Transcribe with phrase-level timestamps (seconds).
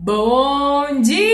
[0.00, 1.26] Bom dia!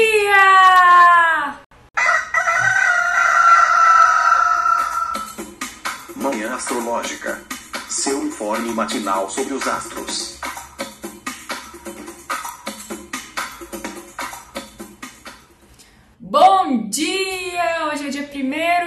[6.16, 7.42] Manhã Astrológica.
[7.90, 10.40] Seu informe matinal sobre os astros.
[16.18, 17.90] Bom dia!
[17.92, 18.30] Hoje é dia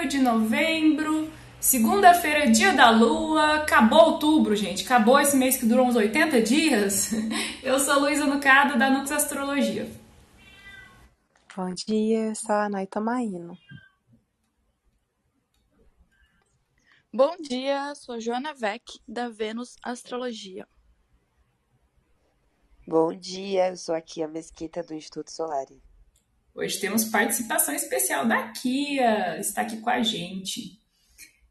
[0.03, 3.57] 1 de novembro, segunda-feira, dia da lua.
[3.57, 4.83] Acabou outubro, gente.
[4.83, 7.11] Acabou esse mês que durou uns 80 dias.
[7.67, 9.91] Eu sou Luísa Nucada, da Nux Astrologia.
[11.53, 13.57] Bom dia, eu sou a Naita Maíno.
[17.13, 20.65] Bom dia, sou Joana Vec, da Vênus Astrologia.
[22.87, 25.83] Bom dia, eu sou aqui a Mesquita do Instituto Solari.
[26.55, 30.81] Hoje temos participação especial da Kia, está aqui com a gente.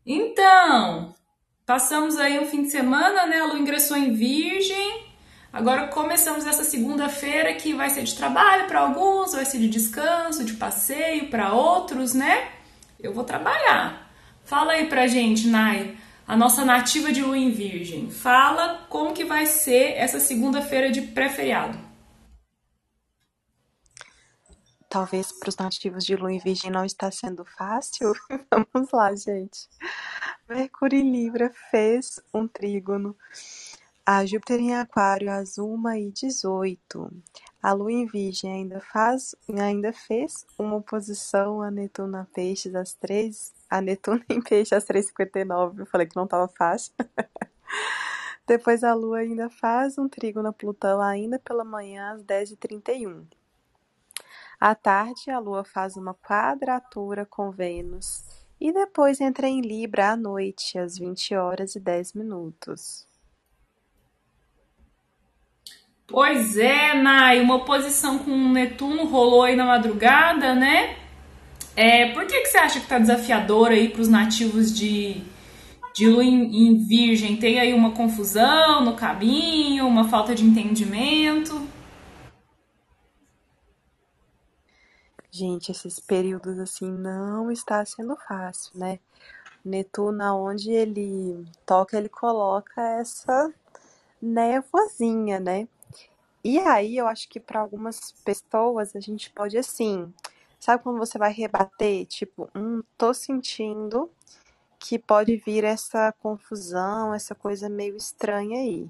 [0.07, 1.15] Então,
[1.67, 3.41] passamos aí um fim de semana, né?
[3.41, 5.06] A Lu ingressou em Virgem.
[5.57, 10.45] Agora começamos essa segunda-feira que vai ser de trabalho para alguns, vai ser de descanso,
[10.45, 12.51] de passeio para outros, né?
[13.01, 14.13] Eu vou trabalhar.
[14.45, 15.97] Fala aí pra gente, Nai,
[16.29, 18.11] a nossa nativa de lua em Virgem.
[18.11, 21.79] Fala como que vai ser essa segunda-feira de pré-feriado.
[24.91, 28.13] Talvez para os nativos de Lua em Virgem não está sendo fácil.
[28.73, 29.69] Vamos lá, gente.
[30.49, 33.17] Mercúrio em Libra fez um trígono
[34.09, 37.11] a Júpiter em Aquário às 1h18.
[37.61, 42.93] A Lua em Virgem ainda, faz, ainda fez uma oposição a Netuno a Peixes às
[42.93, 45.81] 3 a Netuno em Peixe às 3h59.
[45.81, 46.95] Eu falei que não estava fácil.
[48.47, 53.27] Depois a Lua ainda faz um trígono a Plutão ainda pela manhã às 10h31.
[54.61, 58.25] À tarde, a Lua faz uma quadratura com Vênus
[58.61, 63.05] e depois entra em Libra à noite, às 20 horas e 10 minutos.
[66.09, 70.97] Pois é, Nai, uma oposição com Netuno rolou aí na madrugada, né?
[71.75, 75.23] É, por que, que você acha que tá desafiador aí para os nativos de,
[75.95, 77.37] de Lua em, em Virgem?
[77.37, 81.67] Tem aí uma confusão no caminho, uma falta de entendimento?
[85.31, 89.01] Gente, esses períodos assim não está sendo fácil, né?
[89.65, 93.53] Netuno, onde ele toca, ele coloca essa
[94.23, 95.69] névoazinha, né?
[96.49, 100.15] E aí eu acho que para algumas pessoas a gente pode assim,
[100.61, 104.09] sabe quando você vai rebater, tipo, hum, tô sentindo
[104.79, 108.89] que pode vir essa confusão, essa coisa meio estranha aí.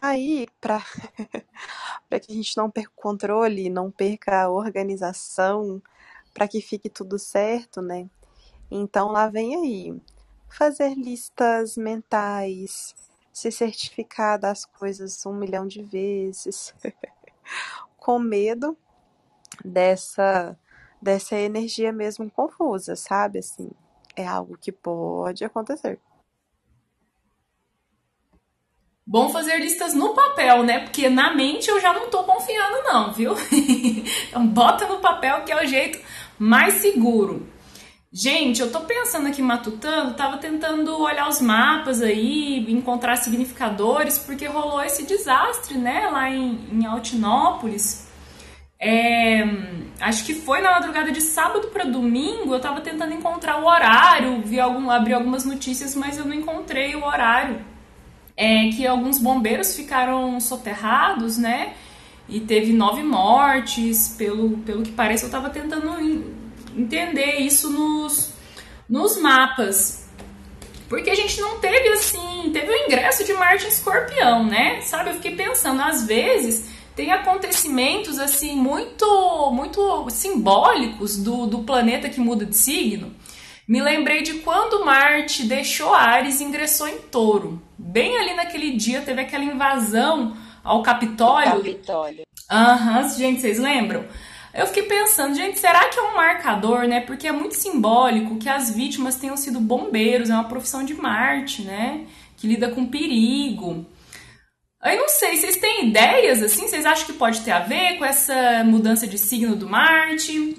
[0.00, 0.80] Aí, para
[2.20, 5.82] que a gente não perca o controle, não perca a organização,
[6.34, 8.08] para que fique tudo certo, né?
[8.70, 10.02] Então lá vem aí
[10.48, 12.94] fazer listas mentais,
[13.38, 16.74] se certificar das coisas um milhão de vezes,
[17.96, 18.76] com medo
[19.64, 20.58] dessa
[21.00, 23.38] dessa energia mesmo confusa, sabe?
[23.38, 23.70] Assim,
[24.16, 26.00] é algo que pode acontecer.
[29.06, 30.80] Bom fazer listas no papel, né?
[30.80, 33.34] Porque na mente eu já não tô confiando, não, viu?
[34.28, 36.04] então bota no papel que é o jeito
[36.36, 37.46] mais seguro.
[38.10, 44.46] Gente, eu tô pensando aqui matutando, tava tentando olhar os mapas aí, encontrar significadores, porque
[44.46, 48.08] rolou esse desastre, né, lá em, em Altinópolis.
[48.80, 49.44] É,
[50.00, 54.40] acho que foi na madrugada de sábado para domingo, eu tava tentando encontrar o horário,
[54.42, 57.60] vi algum, abri algumas notícias, mas eu não encontrei o horário.
[58.34, 61.74] É que alguns bombeiros ficaram soterrados, né?
[62.28, 65.90] E teve nove mortes, pelo, pelo que parece, eu tava tentando
[66.78, 68.32] entender isso nos,
[68.88, 70.08] nos mapas.
[70.88, 74.80] Porque a gente não teve assim, teve o ingresso de Marte em Escorpião, né?
[74.82, 82.08] Sabe, eu fiquei pensando, às vezes tem acontecimentos assim muito muito simbólicos do, do planeta
[82.08, 83.14] que muda de signo.
[83.68, 87.62] Me lembrei de quando Marte deixou Ares e ingressou em Touro.
[87.76, 90.34] Bem ali naquele dia teve aquela invasão
[90.64, 91.56] ao Capitólio.
[91.56, 92.26] Capitólio.
[92.50, 94.06] Aham, uhum, gente, vocês lembram?
[94.54, 97.00] Eu fiquei pensando, gente, será que é um marcador, né?
[97.00, 101.62] Porque é muito simbólico que as vítimas tenham sido bombeiros, é uma profissão de Marte,
[101.62, 102.06] né?
[102.36, 103.86] Que lida com perigo.
[104.82, 106.68] Eu não sei, vocês têm ideias assim?
[106.68, 110.56] Vocês acham que pode ter a ver com essa mudança de signo do Marte?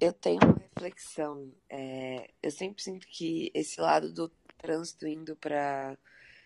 [0.00, 1.52] Eu tenho uma reflexão.
[1.68, 5.96] É, eu sempre sinto que esse lado do trânsito indo para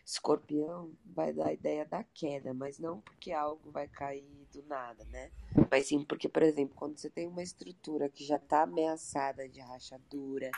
[0.04, 5.04] escorpião vai dar a ideia da queda, mas não porque algo vai cair do nada,
[5.06, 5.30] né?
[5.70, 9.60] Mas sim porque, por exemplo, quando você tem uma estrutura que já está ameaçada de
[9.60, 10.50] rachadura,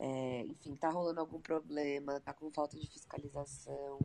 [0.00, 3.98] é, enfim, tá rolando algum problema, tá com falta de fiscalização,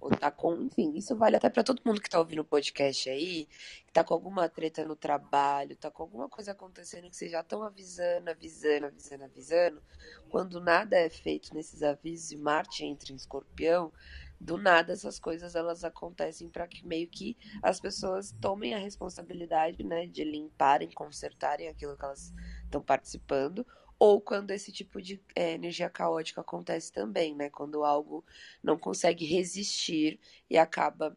[0.00, 3.10] ou tá com, enfim, isso vale até para todo mundo que tá ouvindo o podcast
[3.10, 3.48] aí,
[3.86, 7.40] que tá com alguma treta no trabalho, tá com alguma coisa acontecendo que vocês já
[7.40, 9.82] estão avisando, avisando, avisando, avisando.
[10.28, 13.92] Quando nada é feito nesses avisos e Marte entra em Escorpião,
[14.40, 19.82] do nada essas coisas elas acontecem para que meio que as pessoas tomem a responsabilidade,
[19.82, 22.32] né, de limparem, consertarem aquilo que elas
[22.64, 23.66] estão participando,
[23.98, 28.24] ou quando esse tipo de é, energia caótica acontece também, né, quando algo
[28.62, 31.16] não consegue resistir e acaba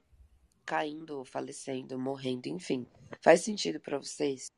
[0.66, 2.88] caindo, falecendo, morrendo, enfim.
[3.22, 4.52] Faz sentido para vocês?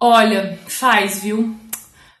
[0.00, 1.58] Olha, faz, viu?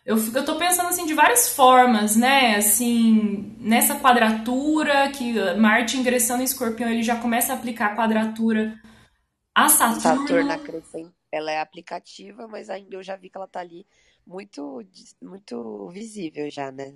[0.08, 2.56] Eu, eu tô pensando assim de várias formas, né?
[2.56, 8.80] Assim, nessa quadratura que Marte ingressando em Escorpião, ele já começa a aplicar a quadratura
[9.54, 10.00] a Saturno.
[10.00, 13.86] Saturno acrescenta, ela é aplicativa, mas ainda eu já vi que ela tá ali
[14.26, 14.82] muito
[15.20, 16.94] muito visível já, né?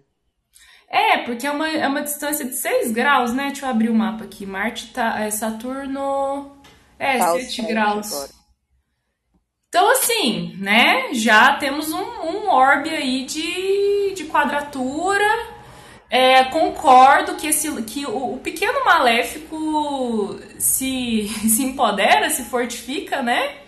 [0.88, 3.48] É, porque é uma, é uma distância de 6 graus, né?
[3.48, 4.46] Deixa eu abrir o mapa aqui.
[4.46, 5.20] Marte tá.
[5.20, 6.56] É Saturno.
[6.98, 8.10] É, tá 7 graus.
[8.10, 8.41] Agora.
[9.72, 15.24] Então, assim, né, já temos um, um orbe aí de, de quadratura.
[16.10, 23.60] É, concordo que, esse, que o, o, pequeno maléfico se, se empodera, se fortifica, né?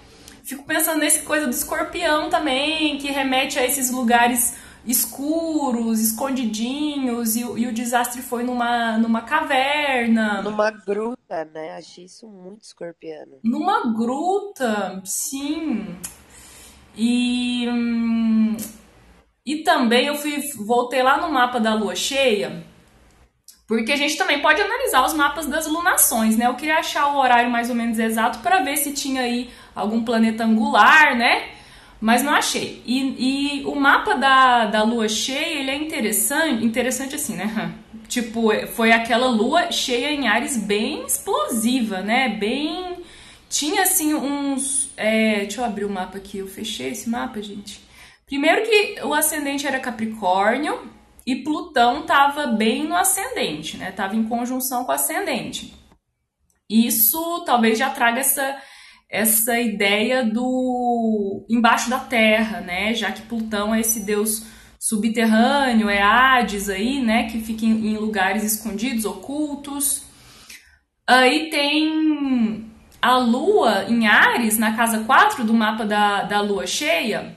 [0.45, 4.55] Fico pensando nesse coisa do escorpião também, que remete a esses lugares
[4.87, 10.43] escuros, escondidinhos, e, e, o desastre foi numa, numa caverna.
[10.43, 11.77] Numa gruta, né?
[11.77, 13.39] Achei isso muito escorpiano.
[13.43, 15.97] Numa gruta, sim.
[16.97, 17.69] E.
[17.69, 18.57] Hum,
[19.47, 22.65] e também eu fui, voltei lá no mapa da lua cheia,
[23.69, 26.47] porque a gente também pode analisar os mapas das lunações, né?
[26.47, 30.03] Eu queria achar o horário mais ou menos exato para ver se tinha aí algum
[30.03, 31.54] planeta angular, né?
[32.05, 32.83] Mas não achei.
[32.85, 37.75] E, e, o mapa da, da lua cheia, ele é interessante, interessante assim, né?
[38.07, 42.29] Tipo, foi aquela lua cheia em Ares bem explosiva, né?
[42.29, 42.99] Bem.
[43.49, 44.93] Tinha assim uns.
[44.99, 45.47] É...
[45.47, 47.81] Deixa eu abrir o mapa aqui, eu fechei esse mapa, gente.
[48.27, 50.79] Primeiro que o ascendente era Capricórnio
[51.27, 53.91] e Plutão estava bem no ascendente, né?
[53.91, 55.75] Tava em conjunção com o ascendente.
[56.69, 58.61] Isso talvez já traga essa
[59.11, 62.95] essa ideia do embaixo da terra, né?
[62.95, 64.45] Já que Plutão é esse deus
[64.79, 67.29] subterrâneo, é Hades aí, né?
[67.29, 70.03] Que fica em, lugares escondidos, ocultos.
[71.07, 72.71] Aí tem
[73.01, 77.37] a Lua em Ares, na casa 4 do mapa da, da Lua cheia.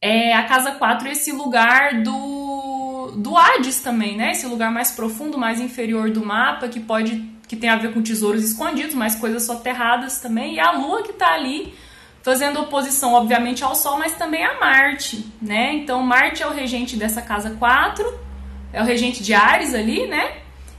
[0.00, 4.32] É a casa 4 esse lugar do, do Hades também, né?
[4.32, 8.02] Esse lugar mais profundo, mais inferior do mapa, que pode que tem a ver com
[8.02, 11.74] tesouros escondidos, mas coisas soterradas também, e a Lua que está ali
[12.22, 15.74] fazendo oposição, obviamente, ao Sol, mas também a Marte, né?
[15.74, 18.04] Então, Marte é o regente dessa casa 4,
[18.72, 20.38] é o regente de Ares ali, né?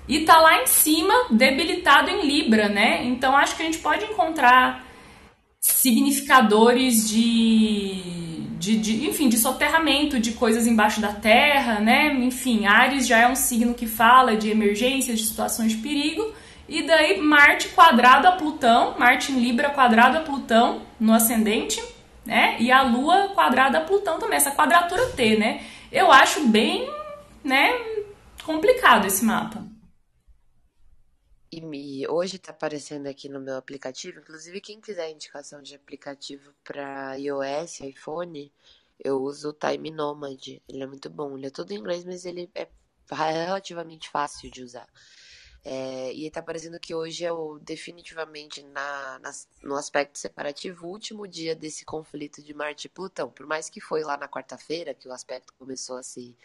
[0.09, 3.05] E tá lá em cima, debilitado em Libra, né?
[3.05, 4.85] Então, acho que a gente pode encontrar
[5.61, 12.13] significadores de, de, de, enfim, de soterramento de coisas embaixo da terra, né?
[12.13, 16.33] Enfim, Ares já é um signo que fala de emergências, de situações de perigo.
[16.67, 21.81] E daí Marte quadrado a Plutão, Marte em Libra quadrado a Plutão no ascendente,
[22.25, 22.57] né?
[22.59, 25.65] E a Lua quadrada a Plutão também, essa quadratura T, né?
[25.91, 26.85] Eu acho bem,
[27.43, 27.71] né,
[28.43, 29.65] complicado esse mapa.
[31.49, 37.15] E hoje tá aparecendo aqui no meu aplicativo, inclusive quem quiser indicação de aplicativo para
[37.15, 38.51] iOS, iPhone,
[38.99, 40.45] eu uso o Time Nomad.
[40.67, 42.67] Ele é muito bom, ele é todo em inglês, mas ele é
[43.09, 44.87] relativamente fácil de usar.
[45.69, 49.31] É, e está parecendo que hoje é o, definitivamente na, na,
[49.61, 53.29] no aspecto separativo último dia desse conflito de Marte e Plutão.
[53.29, 56.37] Por mais que foi lá na quarta-feira que o aspecto começou a se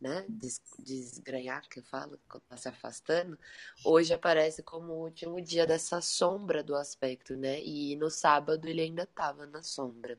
[0.00, 3.38] né, des, desgranhar, que eu falo, está se afastando,
[3.84, 7.62] hoje aparece como o último dia dessa sombra do aspecto, né?
[7.62, 10.18] E no sábado ele ainda estava na sombra.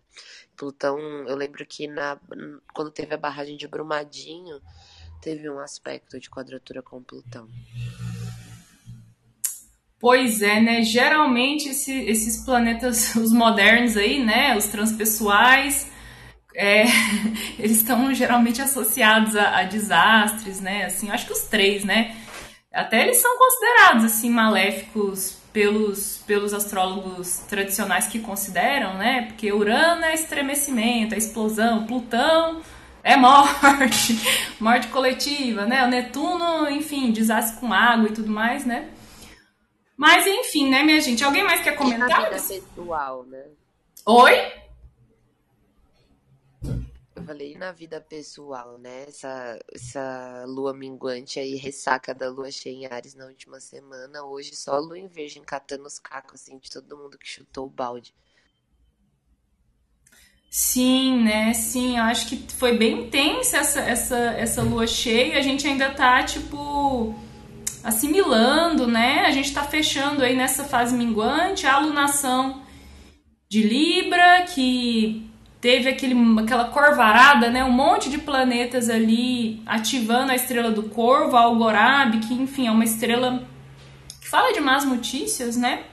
[0.56, 2.20] Plutão, eu lembro que na,
[2.72, 4.62] quando teve a barragem de Brumadinho,
[5.24, 7.50] teve um aspecto de quadratura com Plutão.
[10.04, 10.84] Pois é, né?
[10.84, 14.54] Geralmente esse, esses planetas, os modernos aí, né?
[14.58, 15.90] Os transpessoais,
[16.54, 16.84] é,
[17.58, 20.84] eles estão geralmente associados a, a, desastres, né?
[20.84, 22.18] Assim, acho que os três, né?
[22.74, 29.28] Até eles são considerados assim maléficos pelos, pelos astrólogos tradicionais que consideram, né?
[29.28, 32.62] Porque Urano é estremecimento, é explosão, Plutão
[33.06, 34.20] é morte,
[34.60, 35.86] morte coletiva, né?
[35.86, 38.90] O Netuno, enfim, desastre com água e tudo mais, né?
[39.96, 41.24] Mas enfim, né, minha gente?
[41.24, 42.10] Alguém mais quer comentar?
[42.10, 43.46] E vida pessoal, né?
[44.06, 44.64] Oi?
[47.16, 49.06] Eu falei, na vida pessoal, né?
[49.08, 54.24] Essa, essa lua minguante aí, ressaca da lua cheia em Ares na última semana.
[54.24, 57.70] Hoje só lua em virgem catando os cacos, assim, de todo mundo que chutou o
[57.70, 58.14] balde.
[60.50, 61.54] Sim, né?
[61.54, 65.38] Sim, eu acho que foi bem intensa essa, essa, essa lua cheia.
[65.38, 67.16] A gente ainda tá, tipo,
[67.84, 69.26] assimilando, né?
[69.26, 72.62] A gente tá fechando aí nessa fase minguante a alunação
[73.50, 77.64] de Libra, que teve aquele, aquela corvarada, né?
[77.64, 81.42] Um monte de planetas ali ativando a estrela do Corvo, a
[82.20, 83.44] que enfim é uma estrela
[84.20, 85.84] que fala de más notícias, né?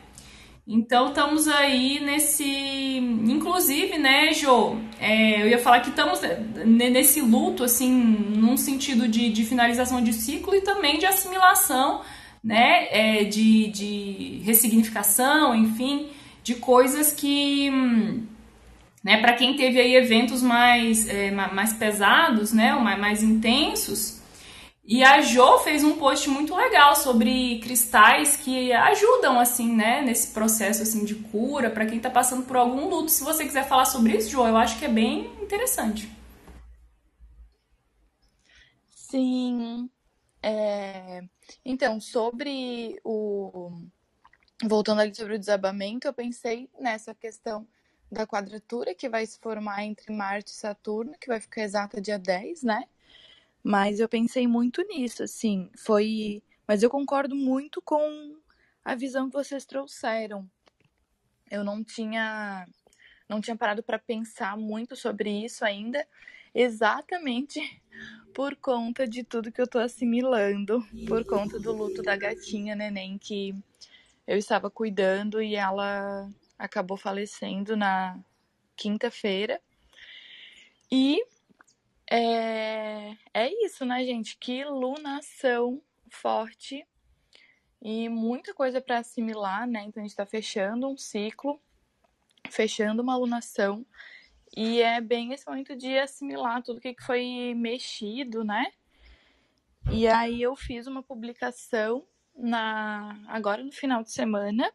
[0.72, 2.44] Então estamos aí nesse.
[2.44, 4.76] Inclusive, né, Jo?
[5.00, 6.20] É, eu ia falar que estamos
[6.64, 12.02] nesse luto, assim, num sentido de, de finalização de ciclo e também de assimilação,
[12.42, 12.86] né?
[12.90, 16.08] É, de, de ressignificação, enfim
[16.42, 17.70] de coisas que,
[19.04, 24.19] né, para quem teve aí eventos mais, é, mais pesados, né, mais, mais intensos,
[24.92, 30.32] e a Jo fez um post muito legal sobre cristais que ajudam assim, né, nesse
[30.34, 33.08] processo assim de cura para quem está passando por algum luto.
[33.08, 36.10] Se você quiser falar sobre isso, Jo, eu acho que é bem interessante.
[38.90, 39.88] Sim.
[40.42, 41.22] É...
[41.64, 43.70] Então, sobre o
[44.64, 47.64] voltando ali sobre o desabamento, eu pensei nessa questão
[48.10, 52.18] da quadratura que vai se formar entre Marte e Saturno, que vai ficar exata dia
[52.18, 52.88] 10, né?
[53.62, 58.36] Mas eu pensei muito nisso, assim, foi, mas eu concordo muito com
[58.84, 60.48] a visão que vocês trouxeram.
[61.50, 62.66] Eu não tinha
[63.28, 66.04] não tinha parado para pensar muito sobre isso ainda,
[66.52, 67.60] exatamente
[68.34, 73.18] por conta de tudo que eu tô assimilando, por conta do luto da gatinha neném
[73.18, 73.54] que
[74.26, 78.18] eu estava cuidando e ela acabou falecendo na
[78.76, 79.60] quinta-feira.
[80.90, 81.22] E
[82.10, 84.36] é, é isso, né, gente?
[84.36, 86.84] Que lunação forte
[87.80, 89.84] e muita coisa para assimilar, né?
[89.84, 91.60] Então a gente está fechando um ciclo,
[92.50, 93.86] fechando uma alunação
[94.56, 98.72] e é bem esse momento de assimilar tudo que foi mexido, né?
[99.92, 102.04] E aí eu fiz uma publicação
[102.36, 104.70] na agora no final de semana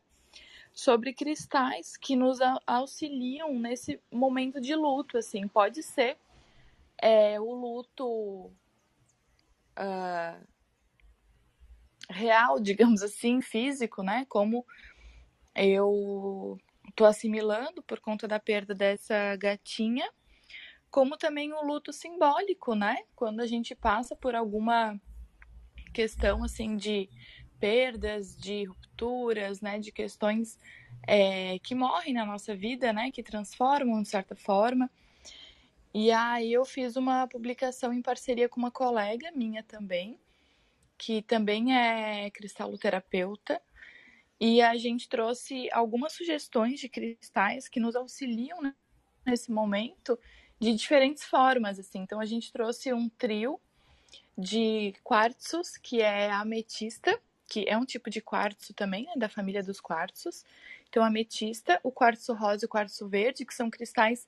[0.73, 6.17] sobre cristais que nos auxiliam nesse momento de luto, assim, pode ser
[7.01, 8.51] é, o luto
[9.77, 10.47] uh,
[12.09, 14.25] real, digamos assim, físico, né?
[14.29, 14.65] Como
[15.55, 16.57] eu
[16.95, 20.09] tô assimilando por conta da perda dessa gatinha,
[20.89, 22.97] como também o luto simbólico, né?
[23.15, 24.99] Quando a gente passa por alguma
[25.93, 27.09] questão assim de
[27.59, 30.59] perdas, de rupturas, né, de questões
[31.07, 34.89] é, que morrem na nossa vida, né, que transformam de certa forma.
[35.97, 40.19] E aí eu fiz uma publicação em parceria com uma colega minha também,
[40.97, 43.61] que também é cristaloterapeuta,
[44.37, 48.75] e a gente trouxe algumas sugestões de cristais que nos auxiliam né,
[49.25, 50.19] nesse momento
[50.59, 51.99] de diferentes formas, assim.
[51.99, 53.57] Então a gente trouxe um trio
[54.37, 59.63] de quartzos, que é ametista, que é um tipo de quartzo também, é da família
[59.63, 60.43] dos quartzos.
[60.89, 64.27] Então, ametista, o quartzo rosa e o quartzo verde, que são cristais.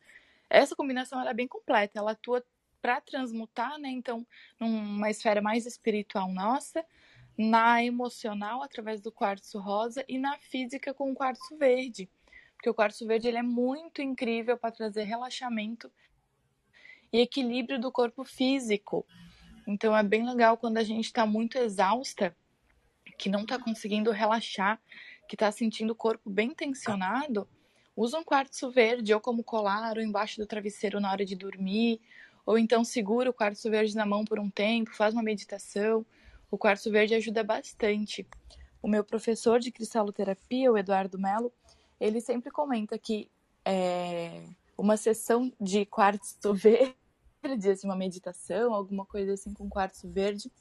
[0.50, 2.44] Essa combinação ela é bem completa, ela atua
[2.82, 3.89] para transmutar, né?
[3.89, 4.25] Então,
[4.60, 6.86] numa esfera mais espiritual nossa,
[7.38, 12.10] na emocional através do quartzo rosa e na física com o quartzo verde.
[12.56, 15.92] Porque o quartzo verde ele é muito incrível para trazer relaxamento
[17.12, 19.06] e equilíbrio do corpo físico.
[19.68, 22.36] Então é bem legal quando a gente está muito exausta
[23.18, 24.80] que não está conseguindo relaxar,
[25.27, 27.48] que está sentindo o corpo bem tensionado,
[27.98, 32.00] usa um quartzo verde ou como colar ou embaixo do travesseiro na hora de dormir,
[32.46, 36.06] ou então segura o quartzo verde na mão por um tempo, faz uma meditação.
[36.51, 38.25] O quartzo verde ajuda bastante.
[38.82, 41.51] O meu professor de cristaloterapia, o Eduardo Melo,
[42.00, 43.30] ele sempre comenta que
[43.66, 44.44] é,
[44.77, 50.51] uma sessão de quartzo verde, assim, uma meditação, alguma coisa assim com quartzo verde,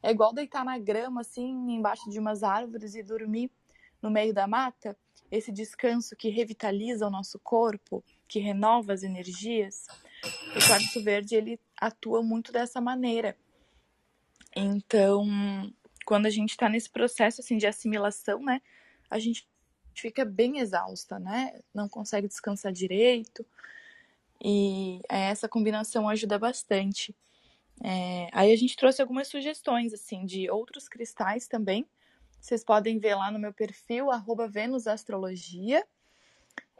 [0.00, 3.50] é igual deitar na grama, assim, embaixo de umas árvores e dormir
[4.04, 4.94] no meio da mata.
[5.30, 9.86] Esse descanso que revitaliza o nosso corpo, que renova as energias.
[10.54, 13.34] O quartzo verde, ele atua muito dessa maneira.
[14.54, 15.26] Então,
[16.04, 18.60] quando a gente está nesse processo, assim, de assimilação, né?
[19.10, 19.48] A gente
[19.94, 21.58] fica bem exausta, né?
[21.72, 23.44] Não consegue descansar direito.
[24.44, 27.16] E essa combinação ajuda bastante.
[27.82, 31.86] É, aí a gente trouxe algumas sugestões, assim, de outros cristais também.
[32.44, 35.82] Vocês podem ver lá no meu perfil, arroba Venusastrologia.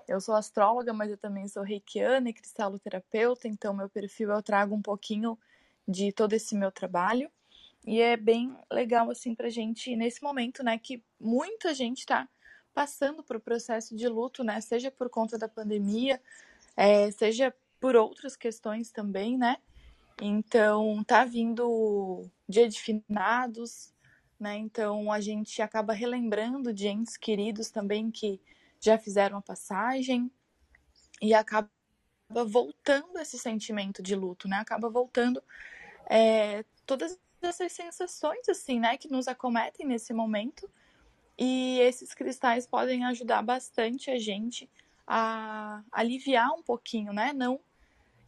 [0.07, 4.75] Eu sou astróloga, mas eu também sou reikiana e cristaloterapeuta, então meu perfil eu trago
[4.75, 5.39] um pouquinho
[5.89, 7.31] de todo esse meu trabalho.
[7.87, 12.29] E é bem legal, assim, pra gente, nesse momento, né, que muita gente tá
[12.75, 16.21] passando por processo de luto, né, seja por conta da pandemia,
[16.77, 19.57] é, seja por outras questões também, né?
[20.21, 23.94] Então, tá vindo dia de finados,
[24.39, 24.57] né?
[24.57, 28.41] Então, a gente acaba relembrando de entes queridos também que
[28.81, 30.31] já fizeram a passagem
[31.21, 31.71] e acaba
[32.47, 34.57] voltando esse sentimento de luto, né?
[34.57, 35.43] Acaba voltando
[36.07, 38.97] é, todas essas sensações, assim, né?
[38.97, 40.69] Que nos acometem nesse momento.
[41.39, 44.71] E esses cristais podem ajudar bastante a gente
[45.07, 47.33] a aliviar um pouquinho, né?
[47.33, 47.61] Não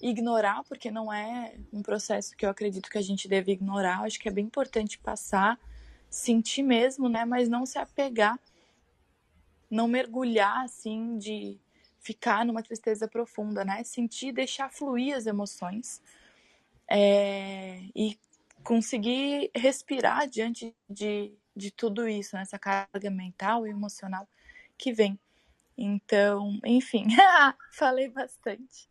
[0.01, 4.03] ignorar, porque não é um processo que eu acredito que a gente deve ignorar.
[4.03, 5.59] acho que é bem importante passar,
[6.17, 7.25] sentir mesmo, né?
[7.25, 8.39] Mas não se apegar,
[9.71, 11.61] não mergulhar assim de
[12.01, 13.85] ficar numa tristeza profunda, né?
[13.85, 16.01] Sentir, deixar fluir as emoções
[16.89, 17.83] é...
[17.95, 18.19] e
[18.65, 22.61] conseguir respirar diante de, de tudo isso, nessa né?
[22.61, 24.27] carga mental e emocional
[24.79, 25.19] que vem.
[25.77, 27.07] Então, enfim,
[27.73, 28.89] falei bastante.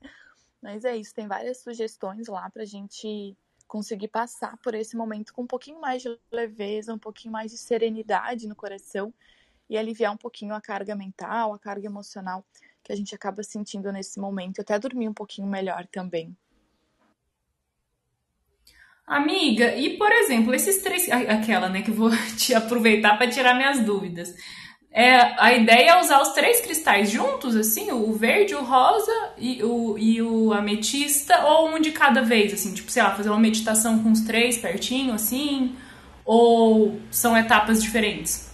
[0.62, 3.36] Mas é isso, tem várias sugestões lá pra gente
[3.76, 7.58] conseguir passar por esse momento com um pouquinho mais de leveza, um pouquinho mais de
[7.58, 9.14] serenidade no coração
[9.70, 12.46] e aliviar um pouquinho a carga mental, a carga emocional
[12.82, 16.34] que a gente acaba sentindo nesse momento, até dormir um pouquinho melhor também.
[19.06, 21.12] Amiga, e por exemplo, esses três.
[21.12, 24.34] Aquela, né, que eu vou te aproveitar para tirar minhas dúvidas.
[24.98, 29.62] É, a ideia é usar os três cristais juntos, assim, o verde, o rosa e
[29.62, 33.38] o, e o ametista, ou um de cada vez, assim, tipo, sei lá, fazer uma
[33.38, 35.76] meditação com os três pertinho, assim,
[36.24, 38.50] ou são etapas diferentes?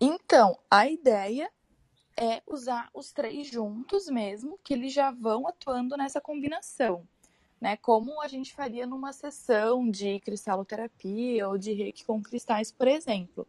[0.00, 1.48] Então, a ideia
[2.16, 7.06] é usar os três juntos mesmo, que eles já vão atuando nessa combinação
[7.60, 7.76] né?
[7.76, 13.46] Como a gente faria numa sessão de cristaloterapia ou de reiki com cristais, por exemplo.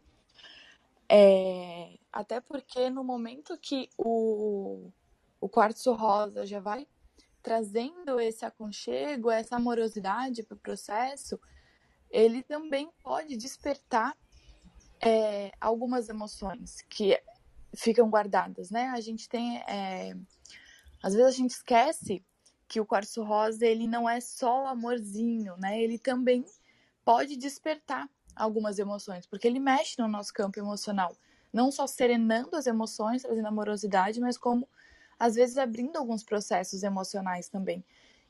[1.08, 4.90] É, até porque no momento que o,
[5.40, 6.86] o quartzo rosa já vai
[7.42, 11.40] trazendo esse aconchego, essa amorosidade para o processo,
[12.10, 14.16] ele também pode despertar
[15.00, 17.18] é, algumas emoções que
[17.74, 18.88] ficam guardadas, né?
[18.88, 20.14] A gente tem, é,
[21.02, 22.24] às vezes a gente esquece
[22.68, 25.82] que o quartzo rosa ele não é só o amorzinho, né?
[25.82, 26.44] Ele também
[27.04, 31.16] pode despertar algumas emoções, porque ele mexe no nosso campo emocional,
[31.52, 34.68] não só serenando as emoções, trazendo amorosidade, mas como
[35.18, 37.82] às vezes abrindo alguns processos emocionais também.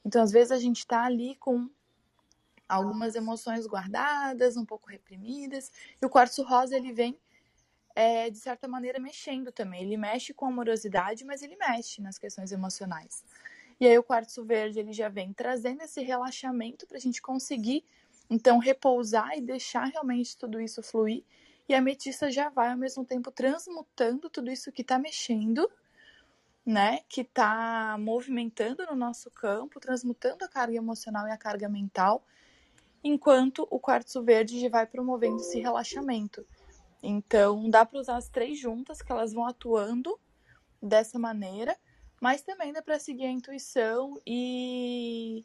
[0.05, 1.69] Então, às vezes a gente está ali com
[2.69, 5.71] algumas emoções guardadas, um pouco reprimidas,
[6.01, 7.19] e o quartzo rosa ele vem
[7.95, 9.83] é, de certa maneira mexendo também.
[9.83, 13.25] Ele mexe com amorosidade, mas ele mexe nas questões emocionais.
[13.81, 17.85] E aí o quartzo verde ele já vem trazendo esse relaxamento para a gente conseguir
[18.29, 21.23] então repousar e deixar realmente tudo isso fluir.
[21.69, 25.71] E a ametista já vai ao mesmo tempo transmutando tudo isso que está mexendo,
[26.65, 27.01] né?
[27.09, 32.25] Que está movimentando no nosso campo, transmutando a carga emocional e a carga mental,
[33.05, 36.45] enquanto o quartzo verde já vai promovendo esse relaxamento.
[37.03, 40.19] Então, dá para usar as três juntas, que elas vão atuando
[40.83, 41.77] dessa maneira
[42.21, 45.45] mas também dá para seguir a intuição e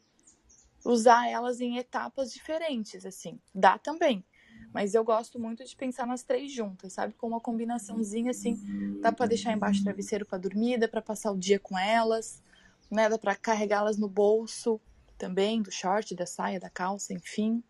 [0.84, 3.40] usar elas em etapas diferentes, assim.
[3.54, 4.24] Dá também.
[4.72, 7.14] Mas eu gosto muito de pensar nas três juntas, sabe?
[7.14, 8.58] Com uma combinaçãozinha assim,
[9.00, 12.42] dá para deixar embaixo do travesseiro para dormir, dá para passar o dia com elas,
[12.90, 13.08] né?
[13.08, 14.80] Dá para carregá-las no bolso
[15.16, 17.62] também, do short, da saia, da calça, enfim.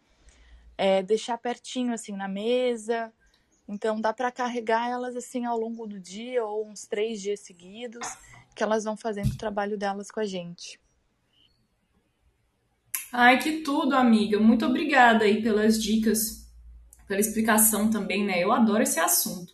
[0.79, 3.13] É, deixar pertinho assim na mesa.
[3.69, 8.07] Então dá para carregar elas assim ao longo do dia ou uns três dias seguidos
[8.55, 10.79] que elas vão fazendo o trabalho delas com a gente.
[13.13, 14.39] Ai, que tudo, amiga.
[14.41, 16.51] Muito obrigada aí pelas dicas,
[17.07, 18.43] pela explicação também, né?
[18.43, 19.53] Eu adoro esse assunto.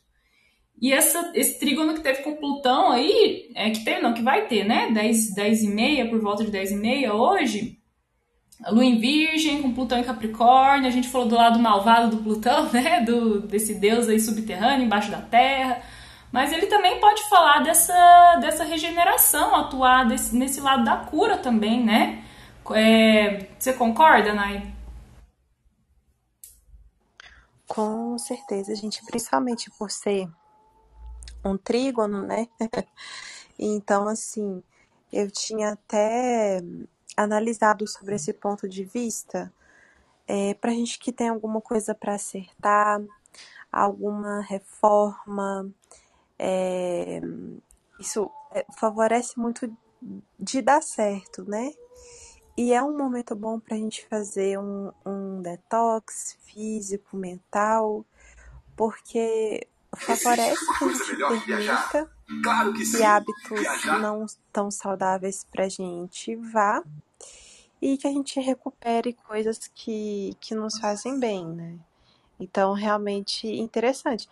[0.81, 4.47] E essa, esse trígono que teve com Plutão aí, é que teve, não, que vai
[4.47, 4.91] ter, né?
[4.91, 7.79] 10, 10 e meia, por volta de 10 e meia hoje.
[8.63, 10.89] A Lua em Virgem, com Plutão em Capricórnio.
[10.89, 13.03] A gente falou do lado malvado do Plutão, né?
[13.03, 15.83] Do, desse deus aí subterrâneo, embaixo da Terra
[16.33, 21.85] mas ele também pode falar dessa, dessa regeneração, atuar desse, nesse lado da cura também,
[21.85, 22.25] né?
[22.73, 24.73] É, você concorda, Nai?
[27.66, 30.29] Com certeza, gente, principalmente por ser
[31.45, 32.49] um trígono, né?
[33.59, 34.62] então, assim,
[35.12, 36.61] eu tinha até
[37.16, 39.53] analisado sobre esse ponto de vista,
[40.27, 43.01] é, para gente que tem alguma coisa para acertar,
[43.71, 45.71] alguma reforma.
[46.42, 47.20] É,
[47.98, 49.70] isso é, favorece muito
[50.38, 51.70] de dar certo, né?
[52.57, 58.07] E é um momento bom para a gente fazer um, um detox físico, mental,
[58.74, 62.11] porque favorece que a gente permita
[62.42, 63.98] claro que, que hábitos viajar.
[63.98, 66.83] não tão saudáveis para a gente vá
[67.83, 71.79] e que a gente recupere coisas que, que nos fazem bem, né?
[72.38, 74.26] Então, realmente interessante.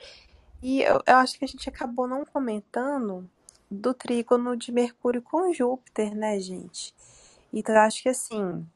[0.62, 3.28] E eu, eu acho que a gente acabou não comentando
[3.70, 6.92] do trígono de Mercúrio com Júpiter, né, gente?
[7.52, 8.66] Então, eu acho que assim,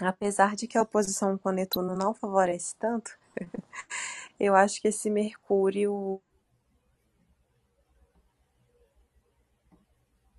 [0.00, 3.18] apesar de que a oposição com Netuno não favorece tanto,
[4.38, 6.20] eu acho que esse Mercúrio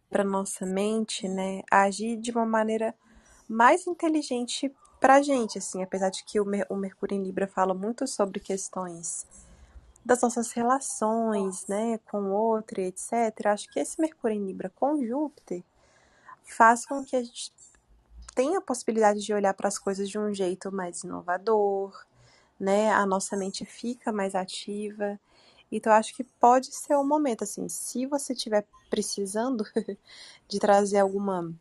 [0.10, 2.96] para nossa mente, né, agir de uma maneira
[3.50, 7.48] mais inteligente para a gente, assim, apesar de que o, Mer o Mercúrio em Libra
[7.48, 9.28] fala muito sobre questões
[10.06, 13.48] das nossas relações, né, com o outro, etc.
[13.48, 15.64] Acho que esse Mercúrio em Libra com Júpiter
[16.44, 17.52] faz com que a gente
[18.36, 22.06] tenha a possibilidade de olhar para as coisas de um jeito mais inovador,
[22.60, 22.92] né?
[22.92, 25.20] A nossa mente fica mais ativa.
[25.72, 29.66] Então, acho que pode ser um momento, assim, se você estiver precisando
[30.48, 31.52] de trazer alguma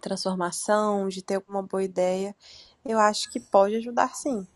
[0.00, 2.34] transformação, de ter alguma boa ideia,
[2.84, 4.46] eu acho que pode ajudar sim.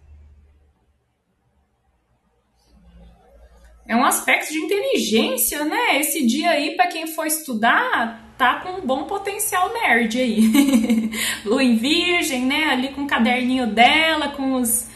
[3.90, 5.98] É um aspecto de inteligência, né?
[5.98, 11.10] Esse dia aí, para quem for estudar, tá com um bom potencial nerd aí.
[11.44, 12.66] Lua em Virgem, né?
[12.66, 14.86] Ali com o caderninho dela, com os,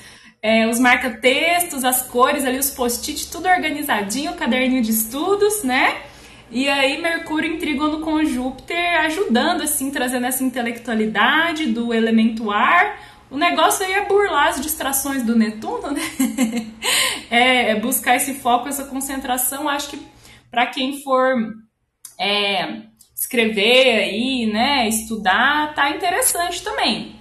[0.41, 6.03] é, os marca-textos, as cores ali, os post-it, tudo organizadinho, o caderninho de estudos, né?
[6.49, 12.97] E aí, Mercúrio em trígono com Júpiter ajudando, assim, trazendo essa intelectualidade do elemento ar.
[13.29, 16.01] O negócio aí é burlar as distrações do Netuno, né?
[17.31, 19.69] é, é, buscar esse foco, essa concentração.
[19.69, 20.07] Acho que
[20.51, 21.35] para quem for
[22.19, 22.83] é,
[23.15, 27.17] escrever aí, né, estudar, tá interessante também.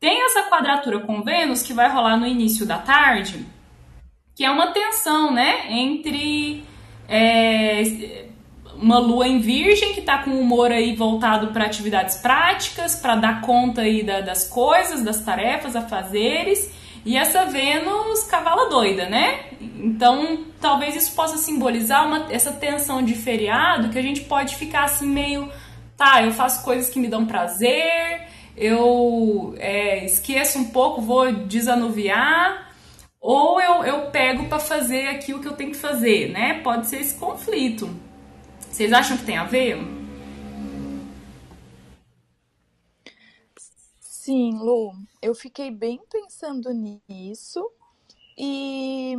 [0.00, 3.44] Tem essa quadratura com Vênus que vai rolar no início da tarde,
[4.34, 6.64] que é uma tensão, né, entre
[7.08, 7.82] é,
[8.76, 13.40] uma lua em virgem que está com humor aí voltado para atividades práticas, para dar
[13.40, 16.70] conta aí da, das coisas, das tarefas, afazeres,
[17.04, 19.50] e essa Vênus cavala doida, né?
[19.60, 24.84] Então, talvez isso possa simbolizar uma, essa tensão de feriado que a gente pode ficar
[24.84, 25.50] assim meio,
[25.96, 32.72] tá, eu faço coisas que me dão prazer, eu é, esqueço um pouco, vou desanuviar,
[33.20, 36.60] ou eu, eu pego para fazer aquilo que eu tenho que fazer, né?
[36.62, 37.88] Pode ser esse conflito.
[38.70, 39.78] Vocês acham que tem a ver?
[44.00, 44.92] Sim, Lu,
[45.24, 46.70] eu fiquei bem pensando
[47.08, 47.72] nisso.
[48.36, 49.16] E,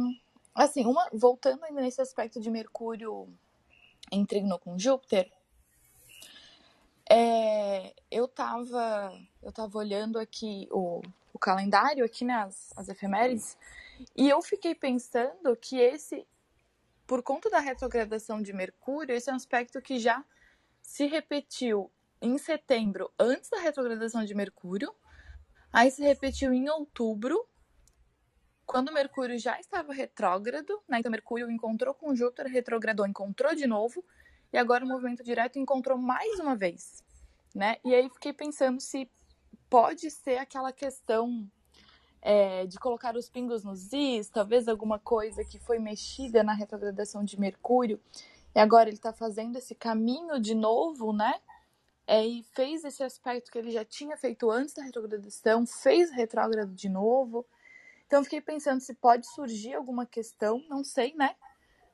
[0.53, 3.27] assim, uma, voltando ainda nesse aspecto de Mercúrio
[4.11, 4.23] em
[4.59, 5.31] com Júpiter,
[7.09, 11.01] é, eu tava, eu tava olhando aqui o,
[11.33, 13.57] o calendário, aqui nas as efemérides,
[14.15, 16.27] e eu fiquei pensando que esse
[17.07, 20.23] por conta da retrogradação de Mercúrio, esse é um aspecto que já
[20.81, 21.91] se repetiu
[22.21, 24.93] em setembro, antes da retrogradação de Mercúrio,
[25.75, 27.45] aí se repetiu em outubro,
[28.65, 30.99] quando Mercúrio já estava retrógrado, né?
[30.99, 34.01] então Mercúrio encontrou com Júpiter, retrogradou, encontrou de novo,
[34.53, 37.03] e agora o movimento direto encontrou mais uma vez,
[37.53, 37.75] né?
[37.83, 39.11] E aí fiquei pensando se
[39.69, 41.45] pode ser aquela questão
[42.21, 47.21] é, de colocar os pingos nos is, talvez alguma coisa que foi mexida na retrogradação
[47.21, 47.99] de Mercúrio,
[48.55, 51.33] e agora ele está fazendo esse caminho de novo, né?
[52.07, 56.73] É, e fez esse aspecto que ele já tinha feito antes da retrogradação, fez retrógrado
[56.73, 57.45] de novo.
[58.05, 61.35] Então fiquei pensando se pode surgir alguma questão, não sei, né?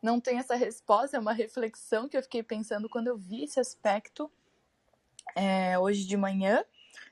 [0.02, 3.60] Não tem essa resposta, é uma reflexão que eu fiquei pensando quando eu vi esse
[3.60, 4.30] aspecto
[5.36, 6.66] é, hoje de manhã.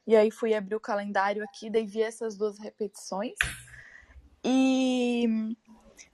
[0.06, 3.36] E aí fui abrir o calendário aqui, daí vi essas duas repetições.
[4.44, 5.56] E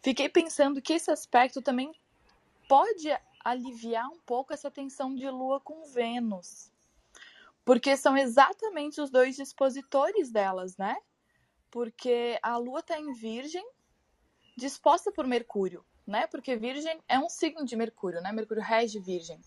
[0.04, 1.92] fiquei pensando que esse aspecto também
[2.68, 3.10] pode
[3.44, 6.72] aliviar um pouco essa tensão de Lua com Vênus.
[7.66, 10.96] Porque são exatamente os dois dispositores delas, né?
[11.72, 13.68] Porque a Lua está em Virgem,
[14.56, 16.28] disposta por Mercúrio, né?
[16.28, 18.32] Porque Virgem é um signo de Mercúrio, né?
[18.32, 19.42] Mercúrio rege Virgem.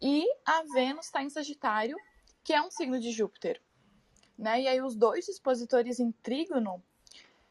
[0.00, 1.96] E a Vênus está em Sagitário,
[2.44, 3.60] que é um signo de Júpiter.
[4.38, 4.62] Né?
[4.62, 6.82] E aí os dois expositores em trígono,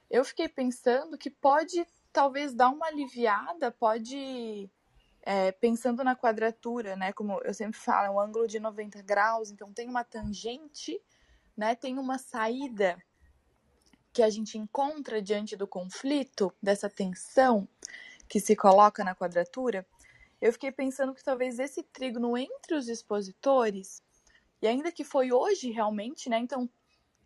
[0.09, 4.69] eu fiquei pensando que pode talvez dar uma aliviada, pode
[5.31, 7.13] é, pensando na quadratura, né?
[7.13, 10.99] Como eu sempre falo, é um ângulo de 90 graus, então tem uma tangente,
[11.55, 11.75] né?
[11.75, 12.97] Tem uma saída
[14.11, 17.69] que a gente encontra diante do conflito, dessa tensão
[18.27, 19.85] que se coloca na quadratura,
[20.41, 24.01] eu fiquei pensando que talvez esse trígono entre os expositores,
[24.59, 26.39] e ainda que foi hoje realmente, né?
[26.39, 26.67] Então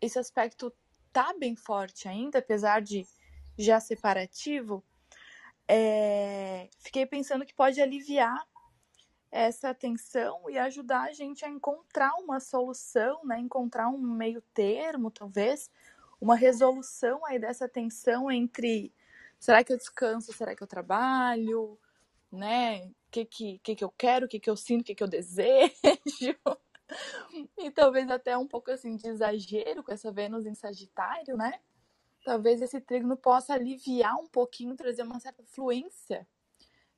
[0.01, 0.73] esse aspecto
[1.13, 3.07] tá bem forte ainda, apesar de
[3.57, 4.83] já separativo,
[5.67, 8.45] é, fiquei pensando que pode aliviar
[9.31, 13.39] essa tensão e ajudar a gente a encontrar uma solução, né?
[13.39, 15.71] Encontrar um meio termo, talvez,
[16.21, 18.93] uma resolução aí dessa tensão entre
[19.39, 21.79] será que eu descanso, será que eu trabalho,
[22.31, 22.85] né?
[22.85, 25.03] O que que, que que eu quero, o que que eu sinto, o que que
[25.03, 25.73] eu desejo.
[27.57, 31.59] e talvez até um pouco assim de exagero com essa Vênus em Sagitário, né?
[32.23, 36.25] Talvez esse trígono possa aliviar um pouquinho, trazer uma certa fluência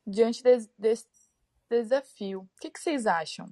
[0.05, 1.07] diante desse, desse
[1.69, 2.41] desafio.
[2.41, 3.49] O que, que vocês acham?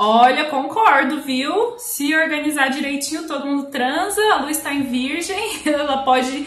[0.00, 1.76] Olha, concordo, viu?
[1.78, 6.46] Se organizar direitinho, todo mundo transa, a luz está em virgem, ela pode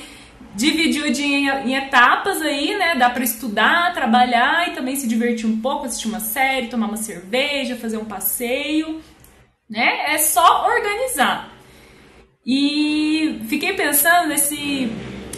[0.56, 2.95] dividir o dia em, etapas aí, né?
[2.95, 6.97] Dá para estudar, trabalhar e também se divertir um pouco, assistir uma série, tomar uma
[6.97, 9.01] cerveja, fazer um passeio,
[9.69, 10.13] né?
[10.13, 11.51] É só organizar.
[12.45, 14.91] E fiquei pensando nesse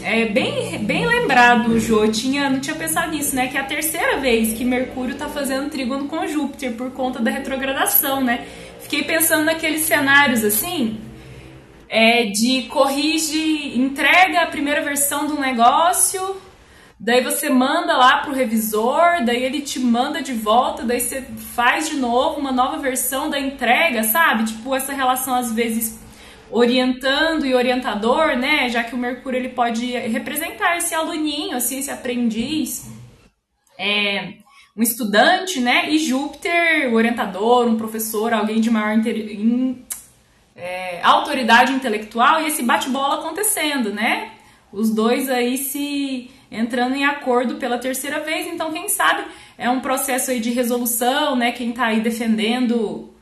[0.03, 2.05] é bem, bem lembrado, Jô.
[2.07, 3.47] Tinha, não tinha pensado nisso, né?
[3.47, 7.31] Que é a terceira vez que Mercúrio tá fazendo trígono com Júpiter por conta da
[7.31, 8.45] retrogradação, né?
[8.81, 10.99] Fiquei pensando naqueles cenários assim,
[11.87, 16.35] é, de corrige, entrega a primeira versão do negócio,
[16.99, 21.21] daí você manda lá pro revisor, daí ele te manda de volta, daí você
[21.55, 24.45] faz de novo uma nova versão da entrega, sabe?
[24.45, 26.02] Tipo, essa relação às vezes
[26.51, 28.69] orientando e orientador, né?
[28.69, 32.91] Já que o Mercúrio ele pode representar esse aluninho, assim, esse aprendiz,
[33.77, 34.33] é,
[34.75, 35.89] um estudante, né?
[35.89, 39.83] E Júpiter, o orientador, um professor, alguém de maior in,
[40.55, 44.31] é, autoridade intelectual e esse bate-bola acontecendo, né?
[44.71, 49.23] Os dois aí se entrando em acordo pela terceira vez, então quem sabe
[49.57, 51.51] é um processo aí de resolução, né?
[51.51, 53.12] Quem tá aí defendendo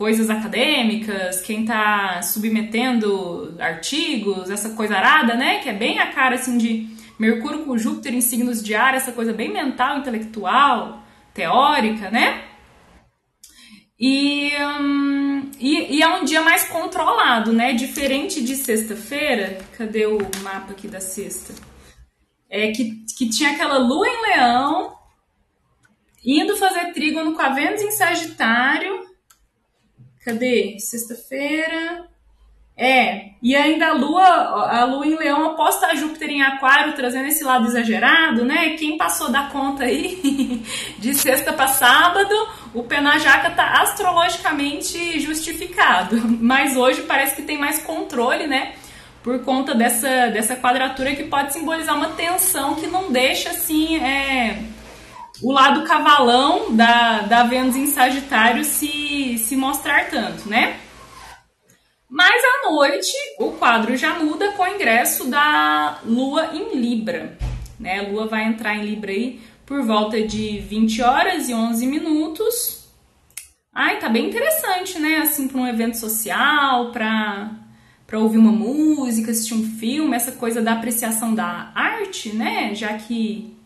[0.00, 5.58] coisas acadêmicas, quem está submetendo artigos, essa coisa arada, né?
[5.58, 9.12] Que é bem a cara assim de Mercúrio com Júpiter em signos de ar, essa
[9.12, 11.02] coisa bem mental, intelectual,
[11.34, 12.44] teórica, né?
[13.98, 17.74] E, hum, e, e, é um dia mais controlado, né?
[17.74, 19.58] Diferente de sexta-feira.
[19.76, 21.52] Cadê o mapa aqui da sexta?
[22.48, 24.94] É que, que tinha aquela lua em leão,
[26.24, 29.09] indo fazer trígono com a Vênus em Sagitário
[30.24, 30.76] Cadê?
[30.78, 32.08] Sexta-feira.
[32.82, 37.28] É, e ainda a Lua, a Lua em Leão oposta a Júpiter em Aquário, trazendo
[37.28, 38.70] esse lado exagerado, né?
[38.70, 40.62] Quem passou da conta aí
[40.98, 42.34] de sexta para sábado,
[42.72, 46.16] o pé na jaca tá astrologicamente justificado.
[46.40, 48.72] Mas hoje parece que tem mais controle, né?
[49.22, 54.58] Por conta dessa, dessa quadratura que pode simbolizar uma tensão que não deixa assim, é,
[55.42, 60.78] o lado cavalão da, da Vênus em Sagitário se, se mostrar tanto, né?
[62.08, 67.38] Mas à noite o quadro já muda com o ingresso da Lua em Libra.
[67.78, 68.00] Né?
[68.00, 72.88] A Lua vai entrar em Libra aí por volta de 20 horas e 11 minutos.
[73.72, 75.18] Ai, tá bem interessante, né?
[75.18, 77.52] Assim, para um evento social, para
[78.04, 82.74] para ouvir uma música, assistir um filme, essa coisa da apreciação da arte, né?
[82.74, 83.56] Já que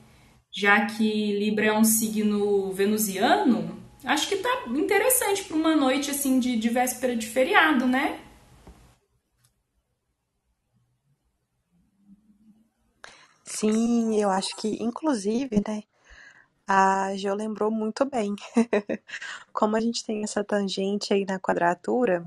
[0.55, 6.39] já que Libra é um signo venusiano, acho que tá interessante para uma noite assim
[6.39, 8.21] de, de véspera de feriado, né?
[13.45, 15.83] Sim, eu acho que, inclusive, né,
[16.67, 18.35] a Jo lembrou muito bem.
[19.53, 22.25] Como a gente tem essa tangente aí na quadratura,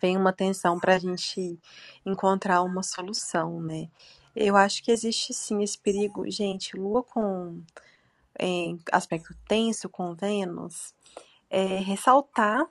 [0.00, 1.58] vem uma tensão para a gente
[2.04, 3.88] encontrar uma solução, né?
[4.36, 6.30] Eu acho que existe sim esse perigo.
[6.30, 7.62] Gente, Lua com
[8.38, 10.94] em aspecto tenso com Vênus,
[11.48, 12.66] é ressaltar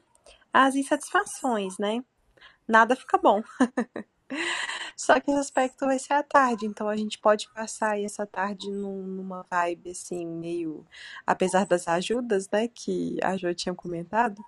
[0.54, 2.04] as insatisfações, né?
[2.67, 3.41] Nada fica bom.
[4.95, 8.71] Só que esse aspecto vai ser à tarde, então a gente pode passar essa tarde
[8.71, 10.86] num, numa vibe assim, meio.
[11.25, 14.39] Apesar das ajudas, né, que a Jo tinha comentado,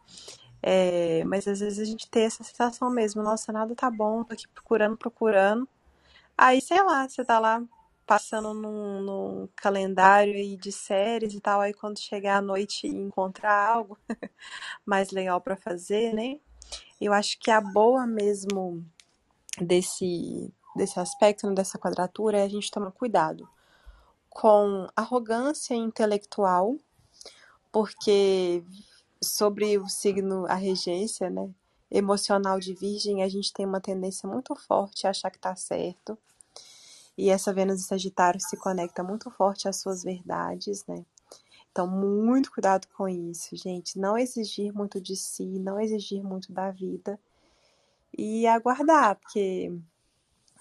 [0.62, 4.34] é, mas às vezes a gente tem essa sensação mesmo: nossa, nada tá bom, tô
[4.34, 5.68] aqui procurando, procurando,
[6.38, 7.64] Aí, sei lá, você tá lá
[8.06, 12.96] passando num, num calendário aí de séries e tal, aí quando chegar à noite e
[12.96, 13.98] encontrar algo
[14.86, 16.40] mais legal para fazer, né?
[17.02, 18.86] Eu acho que a boa mesmo
[19.60, 23.50] desse, desse aspecto, né, dessa quadratura, é a gente tomar cuidado
[24.30, 26.78] com arrogância intelectual,
[27.72, 28.64] porque
[29.22, 31.50] sobre o signo, a regência, né?
[31.90, 36.18] emocional de Virgem, a gente tem uma tendência muito forte a achar que tá certo.
[37.18, 41.04] E essa Vênus em Sagitário se conecta muito forte às suas verdades, né?
[41.72, 44.00] Então, muito cuidado com isso, gente.
[44.00, 47.20] Não exigir muito de si, não exigir muito da vida.
[48.18, 49.72] E aguardar, porque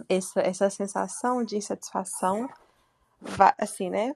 [0.08, 2.48] essa, essa sensação de insatisfação
[3.20, 4.14] vai, assim, né?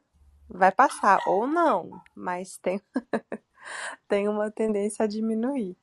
[0.49, 2.81] Vai passar, ou não, mas tem,
[4.09, 5.77] tem uma tendência a diminuir.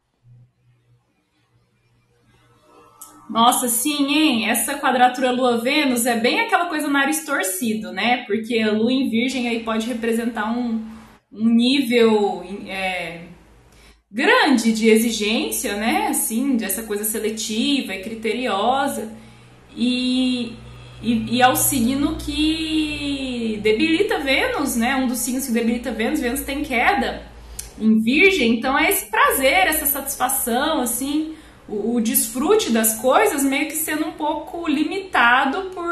[3.29, 4.49] Nossa, sim, hein?
[4.49, 8.23] Essa quadratura Lua-Vênus é bem aquela coisa nariz torcido, né?
[8.25, 10.81] Porque a Lua em Virgem aí pode representar um,
[11.31, 13.23] um nível é,
[14.09, 16.07] grande de exigência, né?
[16.07, 19.11] Assim, dessa coisa seletiva e criteriosa.
[19.75, 20.53] E,
[21.03, 24.95] e, e é o signo que debilita Vênus, né?
[24.95, 27.23] Um dos signos que debilita Vênus, Vênus tem queda
[27.79, 31.35] em Virgem, então é esse prazer, essa satisfação, assim
[31.67, 35.88] o, o desfrute das coisas meio que sendo um pouco limitado por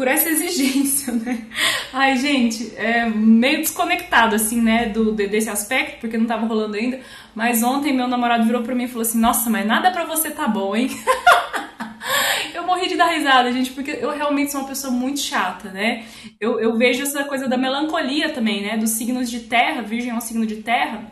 [0.00, 1.44] por essa exigência, né?
[1.92, 7.00] Ai, gente, é meio desconectado, assim, né, do, desse aspecto, porque não tava rolando ainda.
[7.34, 10.30] Mas ontem meu namorado virou pra mim e falou assim: Nossa, mas nada pra você
[10.30, 10.88] tá bom, hein?
[12.54, 16.06] eu morri de dar risada, gente, porque eu realmente sou uma pessoa muito chata, né?
[16.40, 18.78] Eu, eu vejo essa coisa da melancolia também, né?
[18.78, 21.04] Dos signos de terra, Virgem é um signo de terra.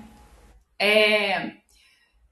[0.81, 1.58] É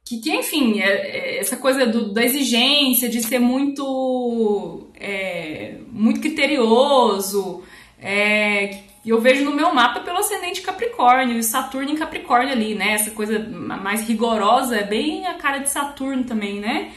[0.06, 6.20] que, que enfim, é, é essa coisa do, da exigência de ser muito, é, muito
[6.20, 7.64] criterioso.
[8.00, 12.92] É, eu vejo no meu mapa pelo ascendente Capricórnio, e Saturno em Capricórnio ali, né?
[12.92, 16.92] Essa coisa mais rigorosa é bem a cara de Saturno também, né?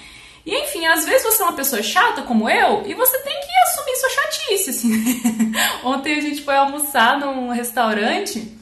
[0.45, 3.57] E enfim, às vezes você é uma pessoa chata como eu e você tem que
[3.63, 5.21] assumir sua chatice, assim.
[5.83, 8.58] Ontem a gente foi almoçar num restaurante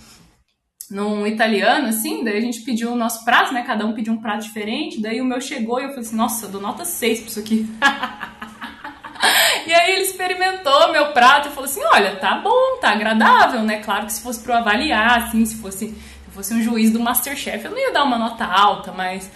[0.89, 3.63] num italiano, assim, daí a gente pediu o nosso prato, né?
[3.63, 6.45] Cada um pediu um prato diferente, daí o meu chegou e eu falei assim, nossa,
[6.45, 7.67] eu dou nota 6 pra isso aqui.
[9.67, 13.80] e aí ele experimentou meu prato e falou assim, olha, tá bom, tá agradável, né?
[13.80, 17.00] Claro que se fosse pra eu avaliar, assim, se fosse, se fosse um juiz do
[17.00, 19.30] Masterchef, eu não ia dar uma nota alta, mas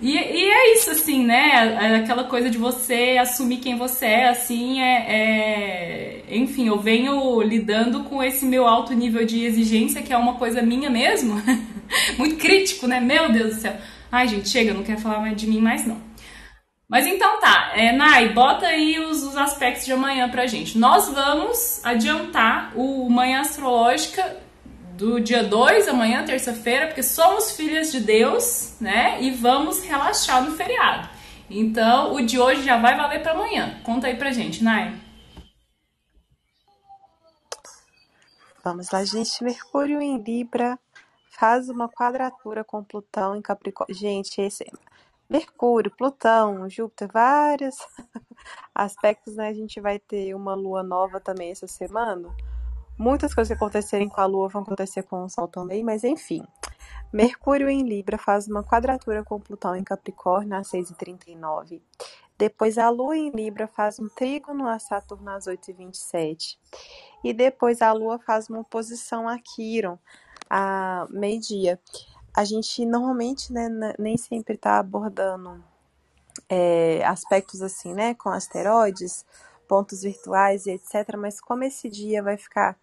[0.00, 1.76] e, e, é isso, assim, né?
[1.80, 7.40] É aquela coisa de você assumir quem você é, assim, é, é, Enfim, eu venho
[7.42, 11.40] lidando com esse meu alto nível de exigência, que é uma coisa minha mesmo.
[12.16, 13.00] Muito crítico, né?
[13.00, 13.76] Meu Deus do céu.
[14.10, 16.00] Ai, gente, chega, não quero falar mais de mim mais, não.
[16.88, 20.76] Mas então tá, é, Nai, bota aí os, os aspectos de amanhã pra gente.
[20.76, 24.36] Nós vamos adiantar o Manhã Astrológica
[25.00, 29.20] do dia 2, amanhã, terça-feira, porque somos filhas de Deus, né?
[29.22, 31.08] E vamos relaxar no feriado.
[31.48, 33.80] Então, o de hoje já vai valer para amanhã.
[33.82, 34.94] Conta aí pra gente, Nai.
[38.62, 39.42] Vamos lá, gente.
[39.42, 40.78] Mercúrio em Libra
[41.30, 43.96] faz uma quadratura com Plutão em Capricórnio.
[43.96, 44.70] Gente, esse
[45.30, 47.76] Mercúrio, Plutão, Júpiter, vários
[48.74, 49.48] aspectos, né?
[49.48, 52.28] A gente vai ter uma lua nova também essa semana
[53.00, 56.44] Muitas coisas que acontecerem com a Lua vão acontecer com o Sol também, mas enfim.
[57.10, 61.80] Mercúrio em Libra faz uma quadratura com Plutão em Capricórnio às 6h39.
[62.36, 66.58] Depois a Lua em Libra faz um trígono a Saturno às 8h27.
[67.24, 69.98] E depois a Lua faz uma oposição a Quiron
[70.50, 71.80] a meio-dia.
[72.36, 75.64] A gente normalmente né, nem sempre está abordando
[76.50, 79.24] é, aspectos assim, né, com asteroides,
[79.66, 81.16] pontos virtuais e etc.
[81.16, 82.76] Mas como esse dia vai ficar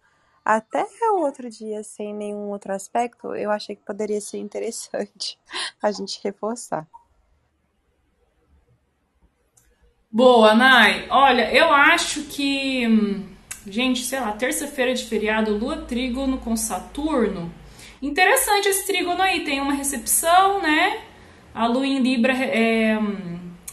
[0.48, 5.38] até o outro dia sem nenhum outro aspecto, eu achei que poderia ser interessante
[5.82, 6.86] a gente reforçar.
[10.10, 11.06] Boa, Nai.
[11.10, 12.82] Olha, eu acho que,
[13.66, 17.52] gente, sei lá, terça-feira de feriado, lua trígono com Saturno.
[18.00, 21.02] Interessante esse trígono aí, tem uma recepção, né?
[21.52, 22.96] A lua em Libra é,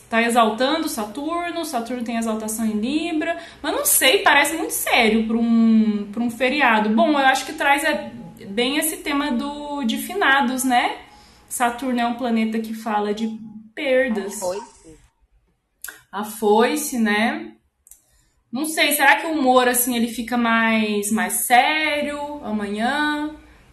[0.10, 5.38] tá exaltando Saturno, Saturno tem exaltação em Libra, mas não sei, parece muito sério para
[5.38, 6.90] um, um feriado.
[6.90, 8.12] Bom, eu acho que traz é,
[8.48, 10.98] bem esse tema do, de finados, né?
[11.50, 13.40] Saturno é um planeta que fala de
[13.74, 14.42] perdas.
[14.42, 14.98] A foice.
[16.12, 17.52] A foice, né?
[18.52, 23.32] Não sei, será que o humor, assim, ele fica mais, mais sério amanhã?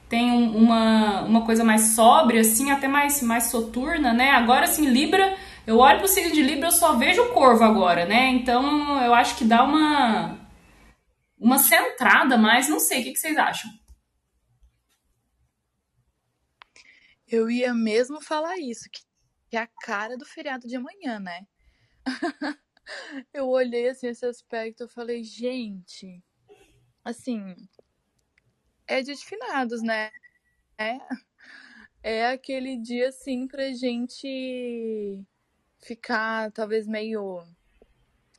[0.09, 4.31] Tem um, uma, uma coisa mais sóbria, assim, até mais, mais soturna, né?
[4.31, 5.37] Agora, assim, Libra
[5.67, 8.29] eu olho pro signo de Libra, eu só vejo o corvo agora, né?
[8.31, 10.41] Então eu acho que dá uma
[11.39, 13.71] uma centrada mais, não sei, o que, que vocês acham?
[17.27, 21.47] Eu ia mesmo falar isso, que é a cara do feriado de amanhã, né?
[23.33, 26.23] eu olhei assim esse aspecto, eu falei, gente,
[27.05, 27.57] assim,
[28.87, 30.11] é de finados, né?
[30.79, 30.99] É,
[32.03, 35.25] é aquele dia assim pra gente
[35.83, 37.45] ficar talvez meio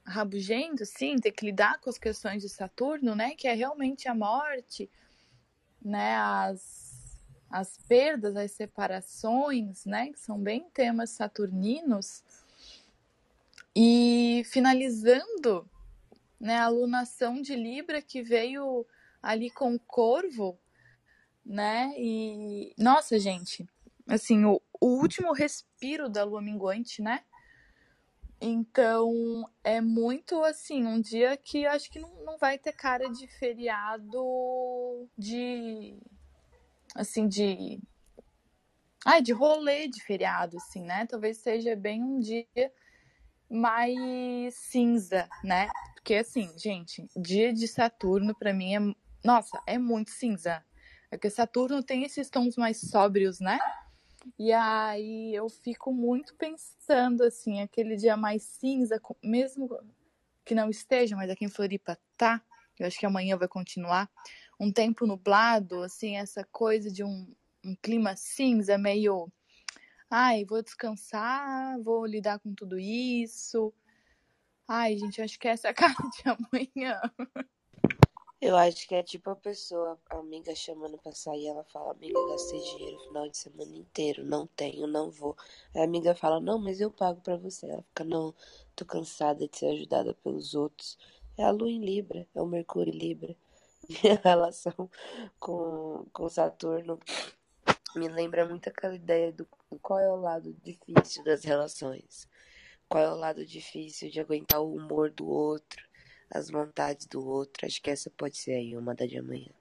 [0.05, 3.35] rabugento, sim, ter que lidar com as questões de Saturno, né?
[3.35, 4.89] Que é realmente a morte,
[5.81, 6.15] né?
[6.15, 10.11] As, as perdas, as separações, né?
[10.11, 12.23] Que são bem temas saturninos.
[13.75, 15.69] E finalizando,
[16.39, 16.57] né?
[16.57, 18.85] A alunação de Libra que veio
[19.21, 20.57] ali com o Corvo,
[21.45, 21.93] né?
[21.97, 23.67] E nossa, gente,
[24.07, 27.23] assim, o, o último respiro da lua minguante, né?
[28.45, 33.25] Então, é muito assim, um dia que acho que não, não vai ter cara de
[33.25, 35.97] feriado de.
[36.93, 37.79] Assim, de.
[39.05, 41.05] Ai, de rolê de feriado, assim, né?
[41.05, 42.45] Talvez seja bem um dia
[43.49, 45.69] mais cinza, né?
[45.93, 48.79] Porque, assim, gente, dia de Saturno, para mim, é.
[49.23, 50.61] Nossa, é muito cinza.
[51.09, 53.57] É que Saturno tem esses tons mais sóbrios, né?
[54.37, 59.69] E aí eu fico muito pensando assim, aquele dia mais cinza, mesmo
[60.45, 62.41] que não esteja, mas aqui em Floripa tá.
[62.79, 64.09] Eu acho que amanhã vai continuar.
[64.59, 69.31] Um tempo nublado, assim, essa coisa de um, um clima cinza, meio.
[70.09, 73.73] Ai, vou descansar, vou lidar com tudo isso.
[74.67, 77.01] Ai, gente, acho que essa é a cara de amanhã.
[78.45, 82.19] Eu acho que é tipo a pessoa, a amiga chamando pra sair, ela fala, amiga,
[82.27, 85.37] gastei dinheiro o final de semana inteiro, não tenho, não vou.
[85.73, 87.67] Aí a amiga fala, não, mas eu pago pra você.
[87.67, 88.35] Ela fica, não,
[88.75, 90.97] tô cansada de ser ajudada pelos outros.
[91.37, 93.33] É a lua em Libra, é o Mercúrio em Libra.
[93.87, 94.89] Minha relação
[95.39, 96.99] com, com Saturno
[97.95, 99.47] me lembra muito aquela ideia do
[99.81, 102.27] qual é o lado difícil das relações.
[102.89, 105.92] Qual é o lado difícil de aguentar o humor do outro
[106.33, 107.65] as vontades do outro.
[107.65, 109.51] Acho que essa pode ser aí uma da de amanhã.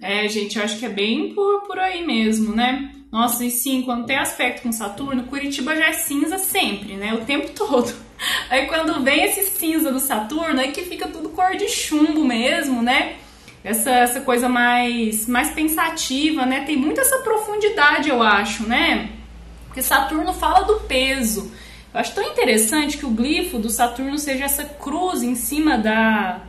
[0.00, 2.92] É, gente, eu acho que é bem por, por aí mesmo, né?
[3.10, 7.14] Nossa, e sim, quando tem aspecto com Saturno, Curitiba já é cinza sempre, né?
[7.14, 7.92] O tempo todo.
[8.48, 12.80] Aí quando vem esse cinza do Saturno, aí que fica tudo cor de chumbo mesmo,
[12.80, 13.16] né?
[13.64, 16.64] Essa, essa coisa mais, mais pensativa, né?
[16.64, 19.10] Tem muita essa profundidade, eu acho, né?
[19.66, 21.52] Porque Saturno fala do peso.
[21.92, 26.42] Eu acho tão interessante que o glifo do Saturno seja essa cruz em cima da,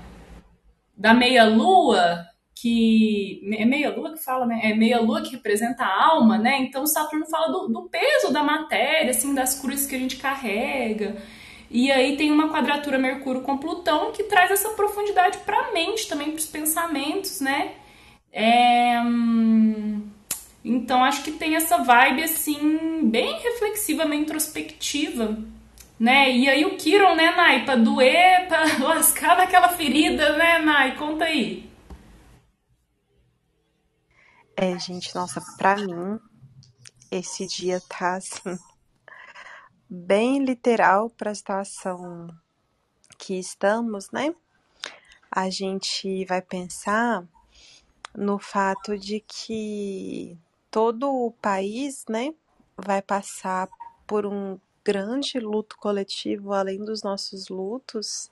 [0.97, 3.41] da meia-lua, que.
[3.57, 4.59] É meia-lua que fala, né?
[4.63, 6.59] É meia-lua que representa a alma, né?
[6.59, 11.15] Então Saturno fala do, do peso da matéria, assim, das cruzes que a gente carrega.
[11.71, 16.07] E aí tem uma quadratura Mercúrio com Plutão que traz essa profundidade para a mente
[16.07, 17.73] também, para os pensamentos, né?
[18.31, 20.08] É, hum,
[20.69, 25.35] então acho que tem essa vibe assim, bem reflexiva, bem introspectiva,
[25.99, 26.31] né?
[26.31, 30.95] E aí o Kiron, né, Nai, pra doer, pra lascar naquela ferida, né, Nai?
[30.95, 31.67] Conta aí.
[34.55, 36.19] É, gente, nossa, pra mim,
[37.09, 38.59] esse dia tá assim,
[39.89, 42.27] bem literal para a situação
[43.17, 44.35] que estamos, né?
[45.31, 47.23] A gente vai pensar
[48.15, 50.37] no fato de que
[50.71, 52.33] todo o país, né,
[52.77, 53.67] vai passar
[54.07, 58.31] por um grande luto coletivo, além dos nossos lutos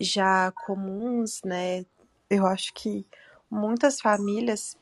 [0.00, 1.84] já comuns, né?
[2.28, 3.06] Eu acho que
[3.50, 4.76] muitas famílias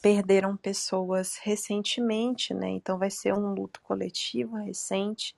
[0.00, 2.70] perderam pessoas recentemente, né?
[2.70, 5.36] Então vai ser um luto coletivo recente.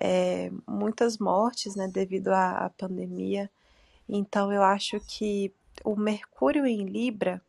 [0.00, 3.50] É, muitas mortes, né, devido à, à pandemia.
[4.08, 5.52] Então eu acho que
[5.84, 7.40] o Mercúrio em Libra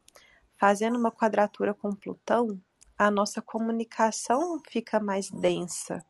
[0.58, 2.60] fazendo uma quadratura com Plutão,
[2.98, 6.06] a nossa comunicação fica mais densa.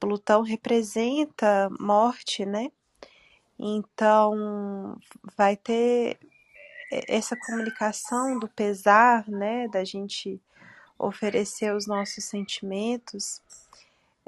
[0.00, 2.70] Plutão representa morte, né?
[3.58, 4.98] Então,
[5.36, 6.18] vai ter
[7.08, 9.68] essa comunicação do pesar, né?
[9.68, 10.40] Da gente
[10.98, 13.40] oferecer os nossos sentimentos.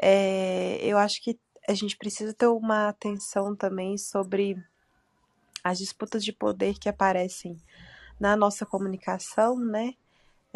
[0.00, 1.38] É, eu acho que
[1.68, 4.56] a gente precisa ter uma atenção também sobre
[5.64, 7.56] as disputas de poder que aparecem
[8.18, 9.94] na nossa comunicação, né?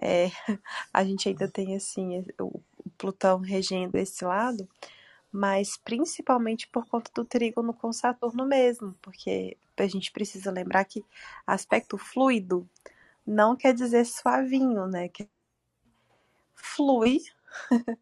[0.00, 0.30] É,
[0.92, 2.60] a gente ainda tem assim o
[2.96, 4.68] Plutão regendo esse lado,
[5.32, 11.04] mas principalmente por conta do trígono com Saturno mesmo, porque a gente precisa lembrar que
[11.46, 12.68] aspecto fluido
[13.26, 15.08] não quer dizer suavinho, né?
[15.08, 15.28] Que
[16.54, 17.20] flui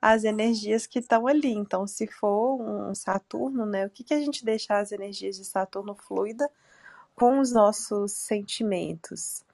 [0.00, 1.52] as energias que estão ali.
[1.52, 3.86] Então, se for um Saturno, né?
[3.86, 6.50] O que, que a gente deixa as energias de Saturno fluida
[7.22, 9.44] com os nossos sentimentos.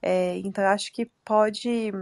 [0.00, 1.92] É, então, eu acho que pode.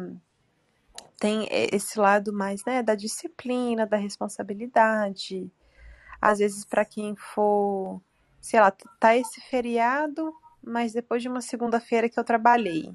[1.18, 5.50] Tem esse lado mais né, da disciplina, da responsabilidade.
[6.22, 8.00] Às vezes, para quem for,
[8.40, 10.32] sei lá, tá esse feriado,
[10.62, 12.94] mas depois de uma segunda-feira que eu trabalhei.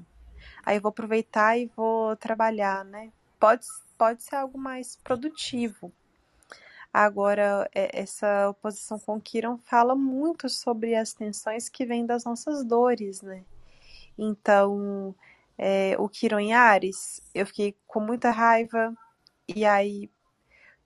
[0.64, 3.12] aí vou aproveitar e vou trabalhar, né?
[3.38, 3.66] Pode,
[3.98, 5.92] pode ser algo mais produtivo.
[6.98, 12.64] Agora, é, essa oposição com Kiron fala muito sobre as tensões que vêm das nossas
[12.64, 13.44] dores, né?
[14.16, 15.14] Então,
[15.58, 18.96] é, o Kiron em Ares, eu fiquei com muita raiva,
[19.46, 20.10] e aí, o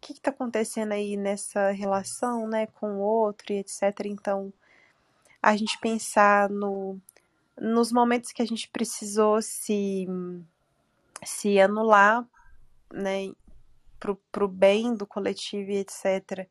[0.01, 4.07] que está acontecendo aí nessa relação, né, com o outro e etc.
[4.07, 4.53] Então,
[5.41, 7.01] a gente pensar no,
[7.57, 10.09] nos momentos que a gente precisou se,
[11.25, 12.27] se anular,
[12.93, 13.33] né,
[14.01, 16.49] pro, pro bem do coletivo e etc.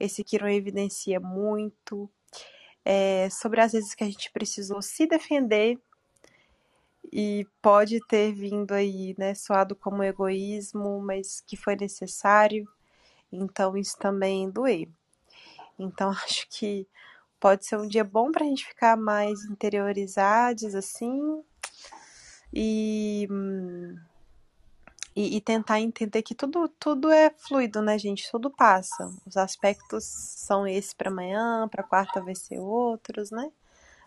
[0.00, 2.10] Esse Kiron evidencia muito.
[2.84, 5.76] É, sobre as vezes que a gente precisou se defender
[7.12, 12.68] e pode ter vindo aí, né, soado como egoísmo, mas que foi necessário.
[13.30, 14.88] Então isso também doer.
[15.78, 16.86] Então acho que
[17.40, 21.42] pode ser um dia bom para a gente ficar mais interiorizados assim
[22.52, 23.96] e hum,
[25.16, 28.30] e, e, tentar entender que tudo, tudo é fluido, né, gente?
[28.30, 29.10] Tudo passa.
[29.26, 33.50] Os aspectos são esses para amanhã, para quarta vai ser outros, né?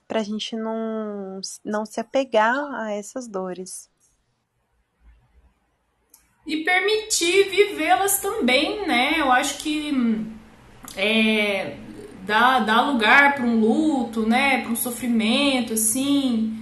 [0.07, 3.89] Para a gente não, não se apegar a essas dores.
[6.45, 9.20] E permitir vivê-las também, né?
[9.20, 9.91] Eu acho que
[10.95, 11.76] é,
[12.22, 14.62] dá, dá lugar para um luto, né?
[14.62, 16.59] Para um sofrimento, assim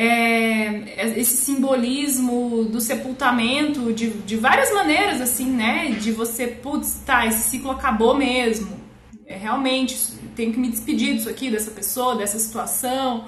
[0.00, 5.88] é, esse simbolismo do sepultamento de, de várias maneiras, assim, né?
[5.90, 8.78] De você, putz, tá, esse ciclo acabou mesmo.
[9.26, 9.98] É, realmente,
[10.36, 13.24] tenho que me despedir disso aqui, dessa pessoa, dessa situação.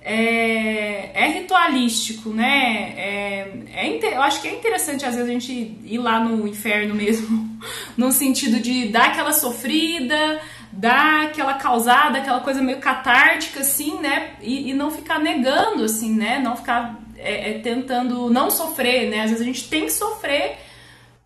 [0.00, 2.94] É, é ritualístico, né?
[2.96, 5.52] É, é, eu acho que é interessante, às vezes, a gente
[5.84, 7.58] ir lá no inferno mesmo,
[7.98, 10.40] no sentido de dar aquela sofrida,
[10.76, 14.34] dar aquela causada, aquela coisa meio catártica, assim, né?
[14.40, 16.38] E, e não ficar negando, assim, né?
[16.38, 19.20] Não ficar é, é, tentando não sofrer, né?
[19.22, 20.58] Às vezes a gente tem que sofrer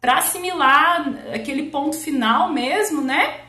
[0.00, 3.40] para assimilar aquele ponto final mesmo, né?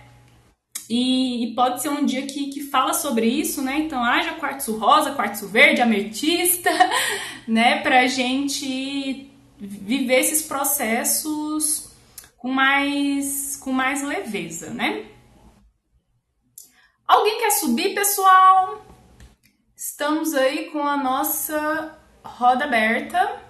[0.89, 3.77] E, e, pode ser um dia que, que fala sobre isso, né?
[3.79, 6.71] Então haja quartzo rosa, quartzo verde, ametista,
[7.47, 7.81] né?
[7.81, 9.29] Pra gente
[9.59, 11.89] viver esses processos
[12.37, 15.03] com mais, com mais leveza, né?
[17.09, 18.85] Alguém quer subir, pessoal?
[19.75, 23.41] Estamos aí com a nossa roda aberta.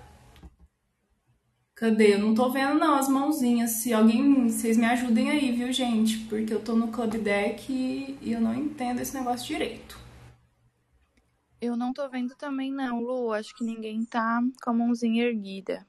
[1.75, 2.13] Cadê?
[2.13, 3.71] Eu não tô vendo não as mãozinhas.
[3.71, 6.19] Se alguém, vocês me ajudem aí, viu, gente?
[6.19, 9.99] Porque eu tô no Club Deck e, eu não entendo esse negócio direito.
[11.59, 13.33] Eu não tô vendo também não, Lu.
[13.33, 15.85] Acho que ninguém tá com a mãozinha erguida.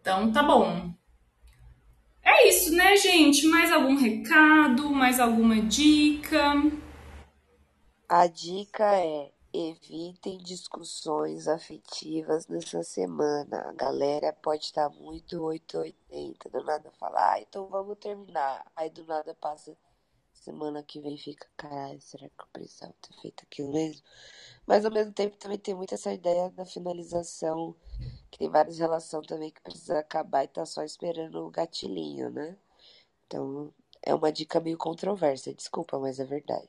[0.00, 0.92] Então tá bom.
[2.30, 3.46] É isso, né, gente?
[3.46, 4.90] Mais algum recado?
[4.90, 6.54] Mais alguma dica?
[8.06, 13.70] A dica é evitem discussões afetivas nessa semana.
[13.70, 18.62] A galera pode estar muito 880, do nada falar, ah, então vamos terminar.
[18.76, 19.74] Aí do nada passa
[20.34, 24.02] semana que vem fica, caralho, será que eu precisava ter feito aquilo mesmo?
[24.68, 27.74] Mas ao mesmo tempo também tem muito essa ideia da finalização,
[28.30, 32.54] que tem várias relações também que precisa acabar e tá só esperando o gatilhinho, né?
[33.26, 36.68] Então é uma dica meio controversa, desculpa, mas é verdade.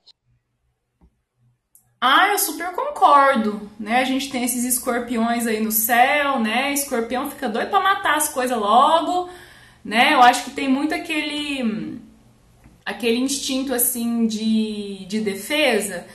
[1.99, 3.97] Ah, eu super concordo, né?
[3.97, 6.71] A gente tem esses escorpiões aí no céu, né?
[6.71, 9.29] Escorpião fica doido para matar as coisas logo,
[9.83, 10.13] né?
[10.13, 11.99] Eu acho que tem muito aquele
[12.85, 16.07] aquele instinto assim de, de defesa,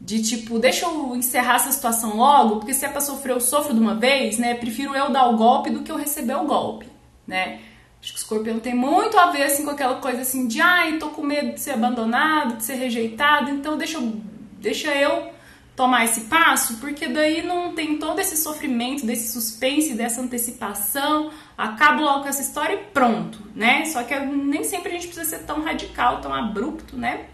[0.00, 3.74] de tipo, deixa eu encerrar essa situação logo, porque se é pra sofrer, eu sofro
[3.74, 4.54] de uma vez, né?
[4.54, 6.86] Prefiro eu dar o golpe do que eu receber o golpe,
[7.26, 7.60] né?
[8.00, 10.98] Acho que o escorpião tem muito a ver assim com aquela coisa assim de ai,
[10.98, 14.12] tô com medo de ser abandonado, de ser rejeitado, então deixa eu,
[14.60, 15.30] deixa eu
[15.74, 22.02] tomar esse passo, porque daí não tem todo esse sofrimento, desse suspense, dessa antecipação, acabo
[22.02, 23.84] logo com essa história e pronto, né?
[23.86, 27.26] Só que nem sempre a gente precisa ser tão radical, tão abrupto, né?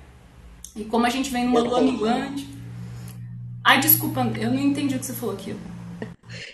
[0.74, 2.53] E como a gente vem numa lua minguante.
[3.66, 5.52] Ai, desculpa, eu não entendi o que você falou aqui.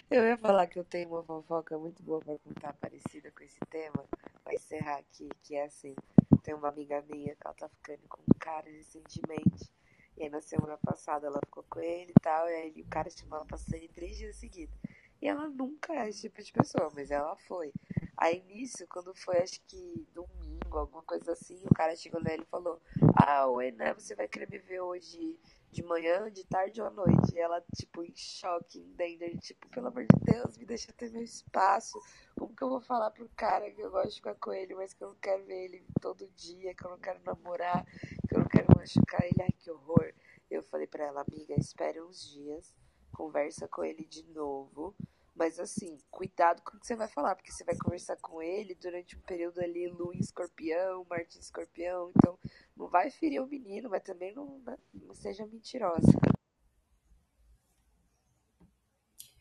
[0.09, 3.59] Eu ia falar que eu tenho uma fofoca muito boa para contar parecida com esse
[3.69, 4.05] tema.
[4.45, 5.97] Vai encerrar aqui, que é assim.
[6.45, 9.69] Tem uma amiga minha que ela tá ficando com um cara recentemente.
[10.17, 13.11] E aí na semana passada ela ficou com ele e tal, e aí o cara
[13.11, 14.77] chamou ela pra sair três dias seguidos.
[15.21, 17.73] E ela nunca é esse tipo de pessoa, mas ela foi.
[18.17, 22.51] Aí nisso, quando foi acho que domingo, alguma coisa assim, o cara chegou nela e
[22.51, 22.81] falou:
[23.17, 23.47] Ah,
[23.77, 23.95] né?
[23.95, 25.37] Você vai querer me ver hoje
[25.71, 27.35] de manhã, de tarde ou à noite?
[27.35, 31.23] E ela, tipo, em choque, em tipo, pelo amor de Deus, me deixa ter meu
[31.23, 31.99] espaço.
[32.37, 34.93] Como que eu vou falar pro cara que eu gosto de ficar com ele, mas
[34.93, 37.85] que eu não quero ver ele todo dia, que eu não quero namorar,
[38.29, 39.43] que eu não quero machucar ele?
[39.43, 40.13] Ai, que horror.
[40.51, 42.75] Eu falei pra ela, amiga, espere uns dias
[43.21, 44.95] conversa com ele de novo.
[45.35, 48.75] Mas assim, cuidado com o que você vai falar, porque você vai conversar com ele
[48.75, 52.39] durante um período ali, Lua em escorpião, Marte em escorpião, então
[52.81, 54.59] não vai ferir o menino, mas também não,
[55.07, 56.19] não seja mentirosa.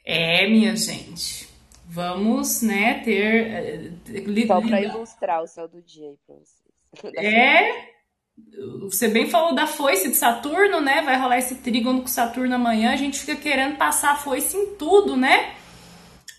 [0.06, 1.48] É, minha gente.
[1.86, 3.94] Vamos, né, ter.
[4.12, 7.16] Eh, Só para ilustrar o céu do dia aí pra vocês.
[7.18, 7.90] É.
[8.82, 11.02] Você bem falou da foice de Saturno, né?
[11.02, 12.94] Vai rolar esse trígono com Saturno amanhã.
[12.94, 15.56] A gente fica querendo passar a foice em tudo, né?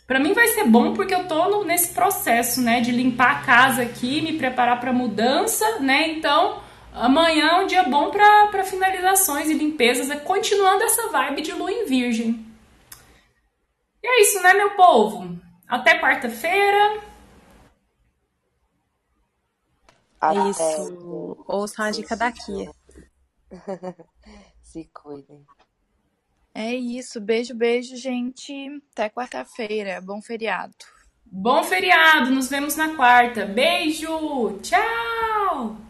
[0.06, 3.42] Para mim vai ser bom porque eu tô no, nesse processo, né, de limpar a
[3.42, 6.08] casa aqui, me preparar para mudança, né?
[6.08, 6.60] Então,
[6.92, 11.70] amanhã é um dia bom para finalizações e limpezas, é continuando essa vibe de lua
[11.70, 12.46] em virgem.
[14.02, 15.38] E é isso, né, meu povo?
[15.68, 17.00] Até quarta-feira.
[20.22, 21.44] É isso.
[21.46, 22.68] Ouçam a dica daqui.
[24.62, 25.44] Se cuidem.
[26.54, 27.20] É isso.
[27.20, 28.52] Beijo, beijo, gente.
[28.92, 30.00] Até quarta-feira.
[30.00, 30.74] Bom feriado.
[31.24, 32.30] Bom feriado.
[32.30, 33.46] Nos vemos na quarta.
[33.46, 34.58] Beijo.
[34.60, 35.89] Tchau.